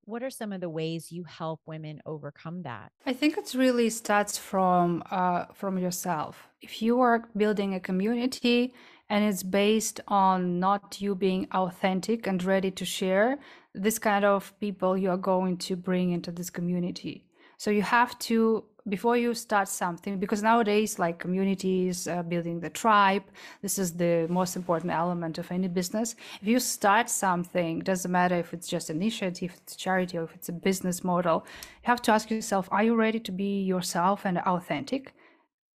what 0.08 0.24
are 0.24 0.30
some 0.30 0.54
of 0.54 0.62
the 0.62 0.70
ways 0.70 1.12
you 1.12 1.26
help 1.26 1.60
women 1.66 2.02
overcome 2.06 2.64
that? 2.64 2.92
I 3.06 3.14
think 3.14 3.38
it 3.38 3.54
really 3.54 3.90
starts 3.90 4.38
from 4.38 5.04
uh, 5.12 5.46
from 5.54 5.78
yourself. 5.78 6.48
If 6.62 6.82
you 6.82 7.02
are 7.02 7.30
building 7.36 7.76
a 7.76 7.80
community 7.80 8.74
and 9.10 9.24
it's 9.24 9.44
based 9.44 10.00
on 10.08 10.60
not 10.60 11.02
you 11.02 11.14
being 11.14 11.48
authentic 11.52 12.26
and 12.26 12.44
ready 12.44 12.72
to 12.72 12.86
share 12.86 13.38
this 13.74 14.00
kind 14.00 14.26
of 14.26 14.58
people 14.60 14.98
you 14.98 15.10
are 15.10 15.24
going 15.34 15.58
to 15.58 15.76
bring 15.76 16.12
into 16.12 16.32
this 16.32 16.50
community 16.50 17.27
so 17.58 17.72
you 17.72 17.82
have 17.82 18.18
to 18.20 18.64
before 18.88 19.18
you 19.18 19.34
start 19.34 19.68
something 19.68 20.18
because 20.18 20.42
nowadays 20.42 20.98
like 20.98 21.20
communities 21.20 22.08
uh, 22.08 22.24
building 22.24 22.60
the 22.60 22.70
tribe 22.70 23.24
this 23.62 23.78
is 23.78 23.94
the 23.94 24.26
most 24.30 24.56
important 24.56 24.92
element 24.92 25.38
of 25.38 25.52
any 25.52 25.68
business. 25.68 26.16
If 26.42 26.48
you 26.48 26.60
start 26.60 27.10
something 27.10 27.80
doesn't 27.80 28.12
matter 28.12 28.36
if 28.36 28.54
it's 28.54 28.68
just 28.68 28.90
initiative 28.90 29.52
it's 29.58 29.76
charity 29.76 30.18
or 30.18 30.24
if 30.24 30.36
it's 30.36 30.50
a 30.50 30.54
business 30.54 31.04
model 31.04 31.46
you 31.84 31.88
have 31.88 32.02
to 32.04 32.12
ask 32.12 32.30
yourself 32.32 32.70
are 32.72 32.84
you 32.84 32.96
ready 32.96 33.20
to 33.20 33.32
be 33.32 33.62
yourself 33.64 34.26
and 34.26 34.38
authentic? 34.40 35.14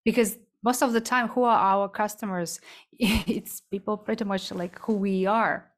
Because 0.05 0.37
most 0.63 0.81
of 0.81 0.93
the 0.93 1.01
time 1.01 1.27
who 1.27 1.43
are 1.43 1.57
our 1.57 1.89
customers? 1.89 2.59
It's 2.99 3.61
people 3.61 3.97
pretty 3.97 4.25
much 4.25 4.51
like 4.51 4.79
who 4.79 4.93
we 4.93 5.25
are. 5.25 5.71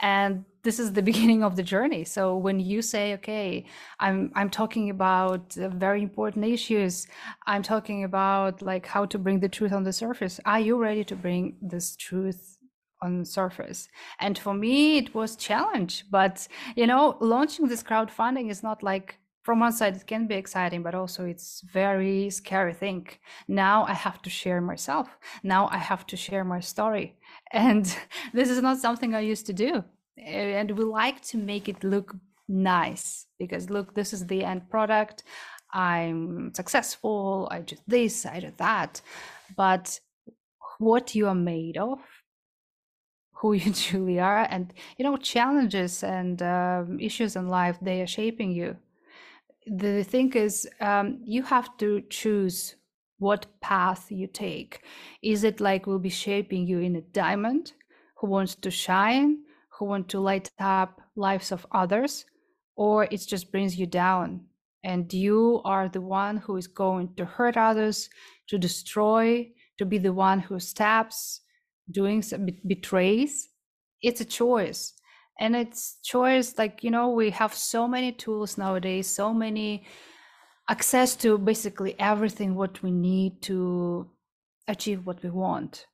And 0.00 0.44
this 0.62 0.78
is 0.78 0.92
the 0.92 1.02
beginning 1.10 1.42
of 1.42 1.56
the 1.56 1.62
journey. 1.62 2.04
So 2.04 2.36
when 2.36 2.60
you 2.60 2.82
say 2.82 3.14
okay 3.14 3.64
i'm 3.98 4.30
i'm 4.34 4.50
talking 4.50 4.90
about 4.90 5.56
uh, 5.58 5.68
very 5.68 6.02
important 6.02 6.44
issues 6.44 7.06
i'm 7.46 7.62
talking 7.62 8.04
about 8.04 8.62
like 8.62 8.86
how 8.86 9.04
to 9.06 9.18
bring 9.18 9.40
the 9.40 9.48
truth 9.48 9.72
on 9.72 9.84
the 9.84 9.92
surface 9.92 10.40
are 10.44 10.60
you 10.60 10.76
ready 10.76 11.04
to 11.04 11.16
bring 11.16 11.56
this 11.60 11.96
truth 11.96 12.58
on 13.02 13.18
the 13.18 13.24
surface? 13.24 13.88
And 14.20 14.38
for 14.38 14.54
me 14.54 14.98
it 14.98 15.14
was 15.14 15.36
challenge 15.36 16.04
but 16.10 16.46
you 16.76 16.86
know 16.86 17.16
launching 17.20 17.66
this 17.68 17.82
crowdfunding 17.82 18.50
is 18.50 18.62
not 18.62 18.82
like 18.82 19.18
from 19.42 19.58
one 19.58 19.72
side 19.72 19.96
it 19.96 20.06
can 20.06 20.28
be 20.28 20.36
exciting 20.36 20.82
but 20.84 20.94
also 20.94 21.24
it's 21.24 21.62
very 21.72 22.30
scary 22.30 22.74
thing. 22.74 23.08
Now 23.48 23.84
i 23.84 23.94
have 23.94 24.22
to 24.22 24.30
share 24.30 24.60
myself. 24.60 25.08
Now 25.42 25.68
i 25.72 25.78
have 25.78 26.06
to 26.06 26.16
share 26.16 26.44
my 26.44 26.60
story. 26.60 27.16
And 27.52 27.84
this 28.32 28.48
is 28.48 28.62
not 28.62 28.78
something 28.78 29.14
i 29.14 29.20
used 29.20 29.46
to 29.46 29.52
do 29.52 29.84
and 30.16 30.70
we 30.72 30.84
like 30.84 31.22
to 31.22 31.38
make 31.38 31.68
it 31.68 31.82
look 31.84 32.14
nice 32.48 33.26
because 33.38 33.70
look 33.70 33.94
this 33.94 34.12
is 34.12 34.26
the 34.26 34.44
end 34.44 34.68
product. 34.70 35.24
I'm 35.72 36.52
successful. 36.54 37.48
I 37.50 37.60
did 37.60 37.80
this 37.86 38.26
i 38.26 38.40
did 38.40 38.58
that. 38.58 39.00
But 39.56 40.00
what 40.78 41.14
you 41.14 41.28
are 41.28 41.34
made 41.34 41.76
of 41.76 41.98
who 43.42 43.54
you 43.54 43.72
truly 43.72 44.20
are 44.20 44.46
and 44.50 44.72
you 44.98 45.04
know 45.04 45.16
challenges 45.16 46.04
and 46.04 46.42
um, 46.42 47.00
issues 47.00 47.34
in 47.34 47.48
life 47.48 47.78
they 47.80 48.00
are 48.02 48.06
shaping 48.06 48.52
you. 48.52 48.76
The 49.66 50.02
thing 50.02 50.32
is 50.32 50.68
um, 50.80 51.20
you 51.24 51.42
have 51.44 51.76
to 51.78 52.02
choose 52.10 52.76
what 53.18 53.46
path 53.60 54.10
you 54.10 54.26
take. 54.26 54.82
Is 55.22 55.44
it 55.44 55.60
like 55.60 55.86
will 55.86 56.00
be 56.00 56.08
shaping 56.08 56.66
you 56.66 56.80
in 56.80 56.96
a 56.96 57.00
diamond 57.00 57.72
who 58.16 58.26
wants 58.26 58.56
to 58.56 58.70
shine 58.70 59.38
who 59.82 59.88
want 59.88 60.08
to 60.08 60.20
light 60.20 60.48
up 60.60 61.00
lives 61.16 61.50
of 61.50 61.66
others 61.72 62.24
or 62.76 63.04
it 63.10 63.20
just 63.26 63.50
brings 63.50 63.76
you 63.76 63.84
down. 63.84 64.40
And 64.84 65.12
you 65.12 65.60
are 65.64 65.88
the 65.88 66.00
one 66.00 66.36
who 66.36 66.56
is 66.56 66.68
going 66.68 67.14
to 67.16 67.24
hurt 67.24 67.56
others 67.56 68.08
to 68.48 68.58
destroy 68.58 69.50
to 69.78 69.84
be 69.84 69.98
the 69.98 70.12
one 70.12 70.38
who 70.38 70.60
stabs 70.60 71.40
doing 71.90 72.22
some 72.22 72.46
betrays. 72.66 73.48
It's 74.00 74.20
a 74.20 74.24
choice. 74.24 74.92
And 75.40 75.56
it's 75.56 75.98
choice 76.04 76.56
like 76.58 76.84
you 76.84 76.90
know 76.92 77.08
we 77.08 77.30
have 77.30 77.52
so 77.54 77.88
many 77.88 78.12
tools 78.12 78.58
nowadays 78.58 79.08
so 79.08 79.32
many 79.32 79.84
access 80.68 81.16
to 81.16 81.38
basically 81.38 81.98
everything 81.98 82.54
what 82.54 82.82
we 82.82 82.92
need 82.92 83.42
to 83.42 84.08
achieve 84.68 85.04
what 85.06 85.22
we 85.24 85.30
want 85.30 85.86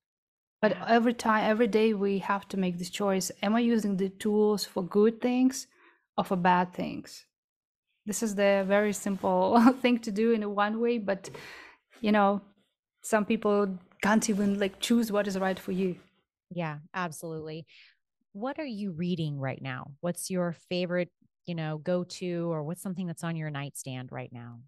but 0.60 0.76
every 0.86 1.14
time 1.14 1.48
every 1.48 1.66
day 1.66 1.94
we 1.94 2.18
have 2.18 2.48
to 2.48 2.56
make 2.56 2.78
this 2.78 2.90
choice. 2.90 3.30
Am 3.42 3.54
i 3.54 3.60
using 3.60 3.96
the 3.96 4.08
tools 4.08 4.64
for 4.64 4.82
good 4.82 5.20
things 5.20 5.66
or 6.16 6.24
for 6.24 6.36
bad 6.36 6.72
things? 6.74 7.26
This 8.06 8.22
is 8.22 8.34
the 8.34 8.64
very 8.66 8.92
simple 8.92 9.60
thing 9.82 9.98
to 10.00 10.10
do 10.10 10.32
in 10.32 10.42
a 10.42 10.48
one 10.48 10.80
way 10.80 10.98
but 10.98 11.30
you 12.00 12.12
know 12.12 12.40
some 13.02 13.24
people 13.24 13.78
can't 14.02 14.28
even 14.28 14.58
like 14.58 14.80
choose 14.80 15.12
what 15.12 15.26
is 15.26 15.38
right 15.38 15.58
for 15.58 15.72
you. 15.72 15.96
Yeah 16.50 16.78
absolutely. 16.94 17.66
What 18.32 18.58
are 18.58 18.66
you 18.66 18.92
reading 18.92 19.38
right 19.38 19.60
now? 19.60 19.92
What's 20.00 20.30
your 20.30 20.56
favorite 20.68 21.10
you 21.46 21.54
know 21.54 21.78
go 21.78 22.04
to 22.04 22.52
or 22.52 22.62
what's 22.62 22.82
something 22.82 23.06
that's 23.06 23.24
on 23.24 23.36
your 23.36 23.50
nightstand 23.50 24.10
right 24.12 24.30
now 24.32 24.60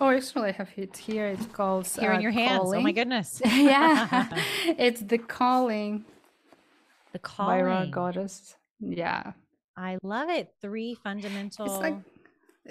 Oh, 0.00 0.10
actually, 0.10 0.48
I 0.48 0.52
have 0.52 0.70
it 0.76 0.96
here. 0.96 1.26
It's 1.26 1.46
called 1.46 1.86
here 1.86 2.12
uh, 2.12 2.16
in 2.16 2.20
your 2.20 2.30
hands. 2.30 2.60
Calling. 2.60 2.80
Oh 2.80 2.82
my 2.82 2.92
goodness! 2.92 3.40
yeah, 3.44 4.28
it's 4.78 5.00
the 5.00 5.18
calling. 5.18 6.04
The 7.12 7.18
calling 7.18 7.64
by 7.64 7.86
Goddess. 7.86 8.56
Yeah, 8.80 9.32
I 9.76 9.98
love 10.02 10.28
it. 10.30 10.52
Three 10.60 10.94
fundamental. 10.94 11.66
It's 11.66 11.76
like 11.76 11.96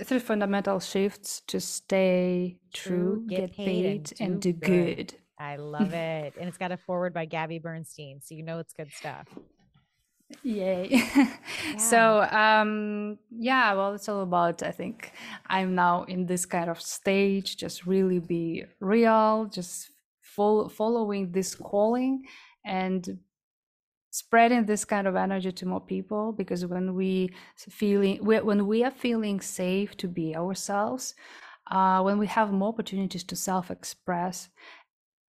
three 0.03 0.19
fundamental 0.19 0.79
shifts 0.79 1.41
to 1.47 1.59
stay 1.59 2.57
true, 2.73 3.25
get, 3.27 3.39
get, 3.39 3.53
paid, 3.53 3.65
paid 3.65 3.85
and, 3.85 4.03
do, 4.03 4.23
and 4.23 4.41
do 4.41 4.53
good. 4.53 4.97
good. 4.97 5.13
I 5.37 5.55
love 5.57 5.93
it. 5.93 6.33
And 6.39 6.47
it's 6.47 6.57
got 6.57 6.71
a 6.71 6.77
forward 6.77 7.13
by 7.13 7.25
Gabby 7.25 7.59
Bernstein. 7.59 8.21
So 8.21 8.35
you 8.35 8.43
know 8.43 8.59
it's 8.59 8.73
good 8.73 8.91
stuff. 8.91 9.27
Yay. 10.43 10.87
yeah. 10.91 11.27
So, 11.77 12.21
um, 12.23 13.17
yeah, 13.29 13.73
well, 13.73 13.93
it's 13.93 14.09
all 14.09 14.21
about, 14.21 14.63
I 14.63 14.71
think 14.71 15.11
I'm 15.47 15.75
now 15.75 16.03
in 16.03 16.25
this 16.25 16.45
kind 16.45 16.69
of 16.69 16.81
stage, 16.81 17.57
just 17.57 17.85
really 17.85 18.19
be 18.19 18.65
real, 18.79 19.45
just 19.45 19.89
follow, 20.21 20.67
following 20.67 21.31
this 21.31 21.55
calling 21.55 22.23
and 22.65 23.19
spreading 24.11 24.65
this 24.65 24.83
kind 24.85 25.07
of 25.07 25.15
energy 25.15 25.51
to 25.51 25.65
more 25.65 25.79
people 25.79 26.33
because 26.33 26.65
when 26.65 26.93
we 26.93 27.29
feeling 27.57 28.17
when 28.23 28.67
we 28.67 28.83
are 28.83 28.91
feeling 28.91 29.39
safe 29.39 29.95
to 29.95 30.07
be 30.07 30.35
ourselves 30.35 31.15
uh, 31.71 32.01
when 32.01 32.17
we 32.17 32.27
have 32.27 32.51
more 32.51 32.69
opportunities 32.69 33.23
to 33.23 33.37
self-express 33.37 34.49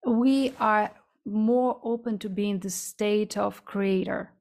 we 0.05 0.53
are 0.59 0.91
more 1.25 1.79
open 1.83 2.19
to 2.19 2.27
being 2.27 2.59
the 2.59 2.69
state 2.69 3.37
of 3.37 3.63
creator 3.63 4.32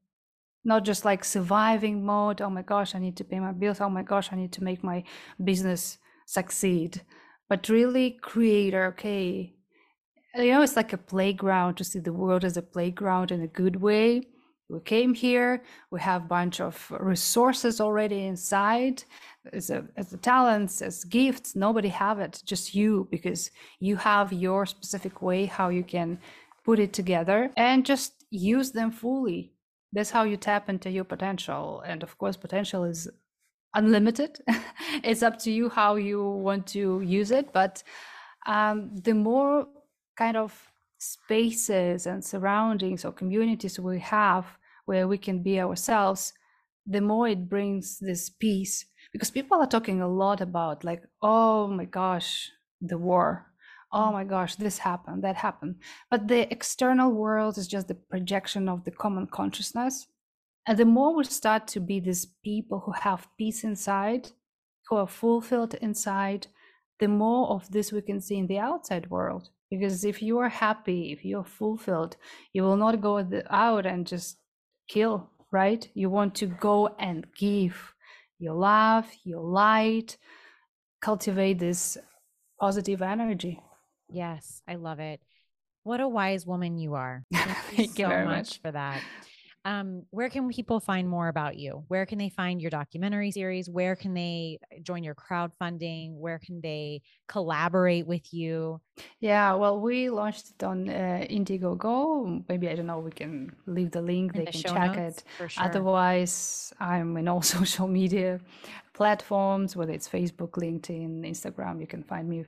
not 0.64 0.85
just 0.85 1.05
like 1.05 1.25
surviving 1.25 2.05
mode 2.05 2.40
oh 2.40 2.51
my 2.51 2.62
gosh 2.62 2.94
i 2.94 2.98
need 2.98 3.16
to 3.16 3.25
pay 3.25 3.40
my 3.40 3.53
bills. 3.53 3.81
Oh 3.81 3.90
my 3.90 4.03
gosh 4.03 4.33
i 4.33 4.37
need 4.37 4.53
to 4.53 4.64
make 4.64 4.83
my 4.83 5.05
business 5.42 5.98
succeed. 6.27 7.03
But 7.48 7.68
really 7.68 8.18
creator 8.22 8.87
okay 8.87 9.55
you 10.35 10.53
know 10.53 10.62
it's 10.62 10.77
like 10.77 10.92
a 10.92 10.98
playground 10.98 11.77
to 11.77 11.85
see 11.85 11.98
the 11.98 12.12
world 12.12 12.44
as 12.44 12.57
a 12.57 12.62
playground 12.62 13.31
in 13.31 13.42
a 13.42 13.46
good 13.46 13.77
way. 13.77 14.22
We 14.68 14.81
came 14.81 15.12
here 15.12 15.62
we 15.90 16.01
have 16.01 16.22
a 16.22 16.29
bunch 16.38 16.61
of 16.61 16.90
resources 16.98 17.81
already 17.81 18.25
inside 18.25 19.05
as 19.53 19.68
a, 19.70 19.85
as 19.96 20.12
a 20.12 20.16
talents 20.16 20.81
as 20.81 21.05
gifts. 21.05 21.55
Nobody 21.55 21.88
have 21.88 22.20
it 22.20 22.42
just 22.46 22.75
you 22.75 23.07
because 23.11 23.51
you 23.81 23.96
have 23.96 24.33
your 24.33 24.64
specific 24.64 25.20
way 25.20 25.44
how 25.44 25.68
you 25.68 25.85
can 25.85 26.18
put 26.64 26.79
it 26.79 26.92
together 26.92 27.51
and 27.57 27.85
just 27.85 28.25
use 28.31 28.70
them 28.72 28.90
fully 28.90 29.53
that's 29.92 30.11
how 30.11 30.24
you 30.24 30.37
tap 30.37 30.68
into 30.68 30.90
your 30.90 31.05
potential 31.05 31.83
and 31.87 32.02
of 32.02 32.16
course 32.18 32.37
potential 32.37 32.85
is 32.85 33.09
unlimited. 33.74 34.38
It's 35.05 35.22
up 35.22 35.38
to 35.40 35.50
you 35.50 35.68
how 35.70 35.94
you 35.96 36.22
want 36.22 36.66
to 36.68 37.00
use 37.00 37.31
it 37.31 37.52
but 37.52 37.83
um, 38.46 38.94
the 38.96 39.14
more 39.14 39.66
kind 40.16 40.37
of 40.37 40.72
spaces 40.98 42.07
and 42.07 42.24
surroundings 42.24 43.05
or 43.05 43.12
communities 43.12 43.81
we 43.81 43.98
have 44.00 44.46
where 44.85 45.09
we 45.09 45.18
can 45.18 45.42
be 45.42 45.61
ourselves 45.61 46.33
the 46.87 47.00
more 47.00 47.28
it 47.28 47.48
brings 47.48 47.98
this 47.98 48.28
peace 48.31 48.85
because 49.12 49.31
people 49.31 49.59
are 49.59 49.66
talking 49.66 50.00
a 50.00 50.09
lot 50.09 50.40
about 50.40 50.85
like 50.85 51.02
oh 51.22 51.66
my 51.68 51.85
gosh 51.85 52.50
the 52.81 52.98
war 52.98 53.51
oh 53.92 54.09
mm. 54.09 54.12
my 54.12 54.24
gosh 54.24 54.57
this 54.57 54.78
happened 54.78 55.22
that 55.24 55.37
happened. 55.37 55.76
But 56.11 56.28
the 56.28 56.50
external 56.52 57.12
world 57.12 57.59
is 57.59 57.68
just 57.68 57.88
the 57.88 57.94
projection 57.94 58.68
of 58.68 58.85
the 58.85 58.90
common 58.90 59.26
consciousness. 59.26 60.07
And 60.66 60.78
the 60.78 60.85
more 60.85 61.14
we 61.14 61.24
start 61.24 61.66
to 61.68 61.81
be 61.81 61.98
these 61.98 62.26
people 62.44 62.81
who 62.81 62.92
have 62.92 63.28
peace 63.37 63.64
inside 63.64 64.31
who 64.88 64.96
are 64.96 65.07
fulfilled 65.07 65.74
inside 65.74 66.46
the 67.00 67.09
more 67.09 67.48
of 67.48 67.70
this 67.70 67.92
we 67.92 68.02
can 68.02 68.20
see 68.20 68.37
in 68.37 68.46
the 68.46 68.59
outside 68.59 69.11
world. 69.11 69.50
Because 69.70 70.05
if 70.05 70.22
you 70.22 70.38
are 70.38 70.48
happy 70.48 71.12
if 71.12 71.24
you're 71.24 71.44
fulfilled 71.44 72.16
you 72.52 72.62
will 72.62 72.76
not 72.76 73.00
go 73.00 73.26
out 73.50 73.87
and 73.87 74.07
just 74.07 74.38
kill 74.88 75.28
right? 75.50 75.87
You 75.92 76.09
want 76.09 76.35
to 76.37 76.46
go 76.46 76.94
and 76.98 77.26
give 77.37 77.94
your 78.42 78.55
love 78.55 79.07
your 79.24 79.40
light 79.40 80.16
cultivate 81.00 81.59
this 81.59 81.96
positive 82.61 83.02
energy 83.02 83.61
Yes, 84.12 84.62
I 84.68 84.77
love 84.77 85.01
it. 85.01 85.20
What 85.85 86.01
a 86.01 86.09
wise 86.09 86.46
woman 86.46 86.79
you 86.79 86.94
are. 86.94 87.25
Thank 87.35 87.48
you 87.77 87.77
Thank 87.77 87.96
so 87.96 88.09
much, 88.09 88.25
much 88.25 88.61
for 88.62 88.70
that. 88.70 89.03
Um, 89.64 90.03
where 90.11 90.29
can 90.29 90.48
people 90.48 90.81
find 90.81 91.09
more 91.09 91.29
about 91.29 91.57
you? 91.57 91.85
Where 91.87 92.05
can 92.05 92.18
they 92.18 92.31
find 92.31 92.61
your 92.61 92.70
documentary 92.70 93.31
series? 93.31 93.70
Where 93.70 93.94
can 93.94 94.12
they 94.12 94.59
join 94.83 95.05
your 95.05 95.14
crowdfunding? 95.14 96.14
Where 96.16 96.40
can 96.40 96.61
they 96.61 97.03
collaborate 97.29 98.07
with 98.07 98.35
you? 98.35 98.81
Yeah, 99.20 99.55
well, 99.55 99.79
we 99.79 100.11
launched 100.11 100.51
it 100.51 100.64
on 100.64 100.88
uh, 100.88 101.25
Indiegogo. 101.31 102.44
Maybe 102.48 102.68
I 102.68 102.75
don't 102.75 102.87
know. 102.87 102.98
We 102.98 103.12
can 103.12 103.55
leave 103.66 103.92
the 103.92 104.03
link. 104.03 104.35
In 104.35 104.40
they 104.40 104.51
the 104.51 104.53
can 104.53 104.75
check 104.75 104.96
it. 104.96 105.25
Sure. 105.38 105.64
Otherwise, 105.64 106.72
I'm 106.81 107.16
in 107.16 107.29
all 107.29 107.42
social 107.57 107.87
media 107.87 108.40
platforms, 108.94 109.77
whether 109.77 109.92
it's 109.92 110.09
Facebook, 110.09 110.53
LinkedIn, 110.53 111.25
Instagram. 111.25 111.81
You 111.81 111.87
can 111.87 112.03
find 112.03 112.29
me 112.29 112.44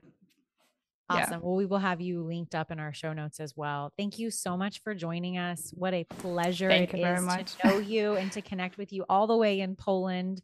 Awesome. 1.09 1.33
Yeah. 1.33 1.39
Well, 1.41 1.55
we 1.55 1.65
will 1.65 1.79
have 1.79 2.01
you 2.01 2.23
linked 2.23 2.55
up 2.55 2.71
in 2.71 2.79
our 2.79 2.93
show 2.93 3.13
notes 3.13 3.39
as 3.39 3.55
well. 3.55 3.93
Thank 3.97 4.17
you 4.17 4.31
so 4.31 4.57
much 4.57 4.81
for 4.81 4.95
joining 4.95 5.37
us. 5.37 5.71
What 5.75 5.93
a 5.93 6.03
pleasure 6.03 6.69
Thank 6.69 6.95
it 6.95 6.99
is 6.99 7.25
to 7.25 7.67
know 7.67 7.77
you 7.79 8.13
and 8.15 8.31
to 8.31 8.41
connect 8.41 8.77
with 8.77 8.91
you 8.91 9.05
all 9.07 9.27
the 9.27 9.37
way 9.37 9.59
in 9.59 9.75
Poland. 9.75 10.41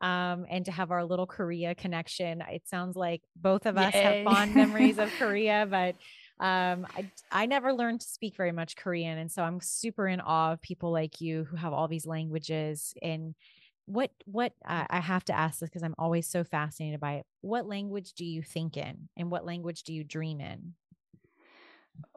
Um, 0.00 0.46
and 0.48 0.64
to 0.64 0.72
have 0.72 0.92
our 0.92 1.04
little 1.04 1.26
Korea 1.26 1.74
connection. 1.74 2.42
It 2.50 2.66
sounds 2.66 2.96
like 2.96 3.20
both 3.36 3.66
of 3.66 3.76
us 3.76 3.92
Yay. 3.92 4.00
have 4.00 4.24
fond 4.24 4.54
memories 4.54 4.96
of 4.96 5.10
Korea, 5.18 5.66
but 5.68 5.94
um, 6.42 6.86
I, 6.96 7.04
I 7.30 7.44
never 7.44 7.74
learned 7.74 8.00
to 8.00 8.06
speak 8.06 8.34
very 8.34 8.52
much 8.52 8.76
Korean. 8.76 9.18
And 9.18 9.30
so 9.30 9.42
I'm 9.42 9.60
super 9.60 10.08
in 10.08 10.22
awe 10.22 10.52
of 10.52 10.62
people 10.62 10.90
like 10.90 11.20
you 11.20 11.44
who 11.44 11.56
have 11.56 11.74
all 11.74 11.86
these 11.86 12.06
languages 12.06 12.94
and 13.02 13.34
what 13.90 14.10
what 14.24 14.54
uh, 14.64 14.86
i 14.90 15.00
have 15.00 15.24
to 15.24 15.32
ask 15.32 15.60
this 15.60 15.68
because 15.68 15.82
i'm 15.82 15.94
always 15.98 16.26
so 16.28 16.44
fascinated 16.44 17.00
by 17.00 17.14
it. 17.14 17.26
What 17.40 17.66
language 17.66 18.12
do 18.14 18.24
you 18.24 18.42
think 18.42 18.76
in 18.76 19.08
and 19.16 19.30
what 19.30 19.44
language 19.44 19.82
do 19.82 19.92
you 19.92 20.04
dream 20.04 20.40
in? 20.40 20.74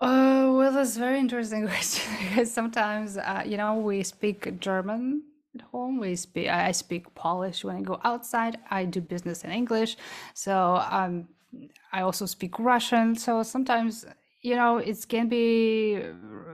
Oh 0.01 0.57
well 0.57 0.71
that's 0.71 0.97
very 0.97 1.19
interesting 1.19 1.67
question 1.67 2.13
because 2.29 2.51
sometimes 2.51 3.17
uh, 3.17 3.43
you 3.45 3.57
know 3.57 3.75
we 3.77 4.03
speak 4.03 4.59
german 4.59 5.23
at 5.55 5.62
home 5.62 5.99
we 5.99 6.15
speak 6.15 6.47
i 6.49 6.71
speak 6.71 7.13
polish 7.15 7.63
when 7.63 7.75
i 7.75 7.81
go 7.81 7.99
outside 8.03 8.57
i 8.69 8.86
do 8.86 9.01
business 9.01 9.43
in 9.43 9.51
english 9.51 9.95
so 10.33 10.75
um 10.89 11.27
i 11.91 12.01
also 12.01 12.25
speak 12.25 12.57
russian 12.59 13.15
so 13.15 13.43
sometimes 13.43 14.05
you 14.41 14.55
know 14.55 14.77
it 14.77 15.05
can 15.07 15.29
be 15.29 16.01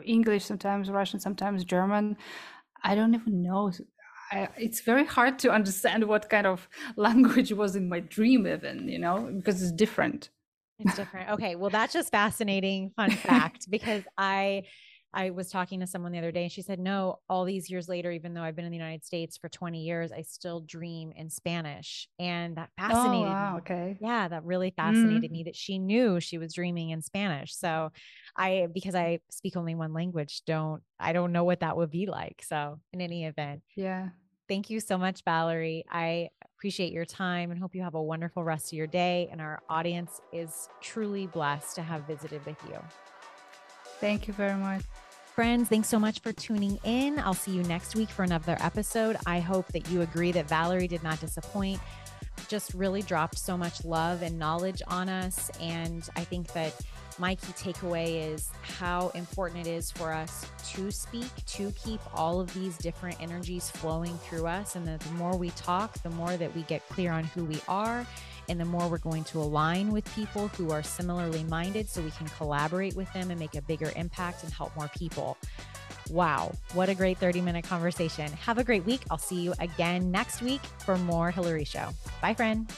english 0.05 0.45
sometimes 0.45 0.89
russian 0.89 1.19
sometimes 1.19 1.63
german. 1.63 2.17
I 2.84 2.95
don't 2.95 3.13
even 3.13 3.43
know 3.43 3.71
I, 4.31 4.49
it's 4.57 4.81
very 4.81 5.05
hard 5.05 5.39
to 5.39 5.51
understand 5.51 6.07
what 6.07 6.29
kind 6.29 6.47
of 6.47 6.67
language 6.95 7.51
was 7.53 7.75
in 7.75 7.89
my 7.89 7.99
dream 7.99 8.47
even 8.47 8.87
you 8.87 8.99
know 8.99 9.29
because 9.35 9.61
it's 9.61 9.71
different. 9.71 10.29
It's 10.79 10.95
different. 10.95 11.29
Okay 11.31 11.55
well 11.55 11.69
that's 11.69 11.93
just 11.93 12.11
fascinating 12.11 12.91
fun 12.95 13.11
fact 13.11 13.69
because 13.75 14.03
i 14.17 14.63
i 15.13 15.30
was 15.30 15.50
talking 15.50 15.80
to 15.80 15.88
someone 15.88 16.12
the 16.12 16.17
other 16.17 16.32
day 16.32 16.43
and 16.43 16.52
she 16.52 16.62
said 16.62 16.80
no 16.80 17.19
all 17.30 17.45
these 17.45 17.69
years 17.69 17.88
later 17.88 18.12
even 18.12 18.34
though 18.34 18.41
i've 18.41 18.56
been 18.56 18.65
in 18.65 18.72
the 18.72 18.78
united 18.78 19.04
states 19.04 19.38
for 19.38 19.50
20 19.50 19.82
years 19.82 20.12
i 20.12 20.22
still 20.22 20.62
dream 20.62 21.12
in 21.15 21.30
spanish 21.30 22.08
and 22.19 22.58
that 22.58 22.69
oh, 22.80 22.88
fascinated 22.88 23.28
oh, 23.28 23.32
wow, 23.32 23.54
me. 23.54 23.58
okay 23.60 23.98
yeah 24.02 24.28
that 24.28 24.43
really 24.43 24.72
fascinated 24.76 25.30
mm. 25.30 25.34
me 25.34 25.43
that 25.43 25.56
she 25.56 25.80
knew 25.80 26.19
she 26.19 26.38
was 26.38 26.54
dreaming 26.54 26.89
in 26.89 27.02
spanish 27.02 27.56
so 27.56 27.91
i 28.36 28.67
because 28.74 28.95
i 28.95 29.19
speak 29.30 29.56
only 29.56 29.76
one 29.76 29.93
language 29.93 30.41
don't 30.45 30.82
i 31.00 31.13
don't 31.13 31.32
know 31.32 31.43
what 31.43 31.60
that 31.62 31.78
would 31.78 31.91
be 31.91 32.06
like 32.06 32.43
so 32.48 32.80
in 32.93 33.02
any 33.02 33.26
event 33.26 33.62
yeah 33.76 34.10
Thank 34.50 34.72
you 34.72 34.80
so 34.80 34.98
much, 34.98 35.22
Valerie. 35.24 35.86
I 35.91 36.30
appreciate 36.43 36.91
your 36.91 37.06
time 37.06 37.52
and 37.52 37.60
hope 37.60 37.76
you 37.76 37.84
have 37.84 37.93
a 37.93 38.02
wonderful 38.02 38.43
rest 38.43 38.74
of 38.74 38.78
your 38.78 38.88
day. 38.88 39.30
And 39.32 39.39
our 39.39 39.62
audience 39.69 40.19
is 40.34 40.67
truly 40.82 41.28
blessed 41.28 41.76
to 41.76 41.84
have 41.84 42.08
visited 42.08 42.43
with 42.48 42.58
you. 42.67 42.80
Thank 43.99 44.27
you 44.27 44.33
very 44.33 44.55
much. 44.55 44.81
Friends, 45.35 45.69
thanks 45.69 45.88
so 45.88 45.99
much 45.99 46.19
for 46.19 46.34
tuning 46.34 46.80
in. 46.84 47.19
I'll 47.19 47.34
see 47.34 47.51
you 47.51 47.63
next 47.63 47.95
week 47.95 48.09
for 48.09 48.24
another 48.24 48.57
episode. 48.59 49.17
I 49.26 49.39
hope 49.39 49.67
that 49.67 49.89
you 49.89 50.01
agree 50.01 50.32
that 50.34 50.49
Valerie 50.49 50.88
did 50.88 51.01
not 51.01 51.19
disappoint, 51.19 51.80
just 52.47 52.74
really 52.74 53.01
dropped 53.01 53.38
so 53.38 53.57
much 53.57 53.86
love 53.86 54.21
and 54.21 54.38
knowledge 54.38 54.82
on 54.88 55.07
us. 55.07 55.49
And 55.61 56.07
I 56.15 56.24
think 56.26 56.51
that 56.53 56.74
my 57.19 57.36
key 57.36 57.53
takeaway 57.53 58.34
is 58.34 58.49
how 58.61 59.09
important 59.09 59.67
it 59.67 59.69
is 59.69 59.91
for 59.91 60.11
us 60.11 60.45
to 60.71 60.91
speak, 60.91 61.30
to 61.45 61.71
keep 61.71 61.99
all 62.13 62.39
of 62.39 62.53
these 62.53 62.78
different 62.78 63.21
energies 63.21 63.69
flowing 63.69 64.17
through 64.19 64.47
us. 64.47 64.76
And 64.76 64.88
that 64.88 64.99
the 65.01 65.11
more 65.11 65.38
we 65.38 65.51
talk, 65.51 66.01
the 66.03 66.09
more 66.09 66.36
that 66.38 66.55
we 66.55 66.63
get 66.63 66.88
clear 66.89 67.11
on 67.11 67.26
who 67.26 67.43
we 67.45 67.61
are, 67.67 68.05
and 68.50 68.60
the 68.60 68.66
more 68.66 68.88
we're 68.88 68.97
going 68.97 69.24
to 69.26 69.39
align 69.39 69.91
with 69.91 70.04
people 70.16 70.50
who 70.50 70.72
are 70.72 70.84
similarly 70.84 71.43
minded 71.43 71.88
so 71.88 72.02
we 72.02 72.12
can 72.12 72.28
collaborate 72.30 72.95
with 72.95 73.12
them 73.14 73.32
and 73.32 73.39
make 73.39 73.56
a 73.56 73.62
bigger 73.62 73.91
impact 73.95 74.43
and 74.43 74.52
help 74.52 74.76
more 74.76 74.89
people. 74.97 75.38
Wow, 76.10 76.54
what 76.74 76.89
a 76.89 76.95
great 76.95 77.18
30 77.18 77.41
minute 77.41 77.64
conversation. 77.64 78.32
Have 78.34 78.58
a 78.58 78.64
great 78.64 78.86
week. 78.86 79.02
I'll 79.12 79.18
see 79.18 79.39
you 79.39 79.54
again 79.60 80.12
next 80.12 80.41
week 80.41 80.62
for 80.80 80.97
more 80.97 81.32
Hillary 81.32 81.66
Show. 81.66 81.89
Bye, 82.22 82.34
friend. 82.34 82.70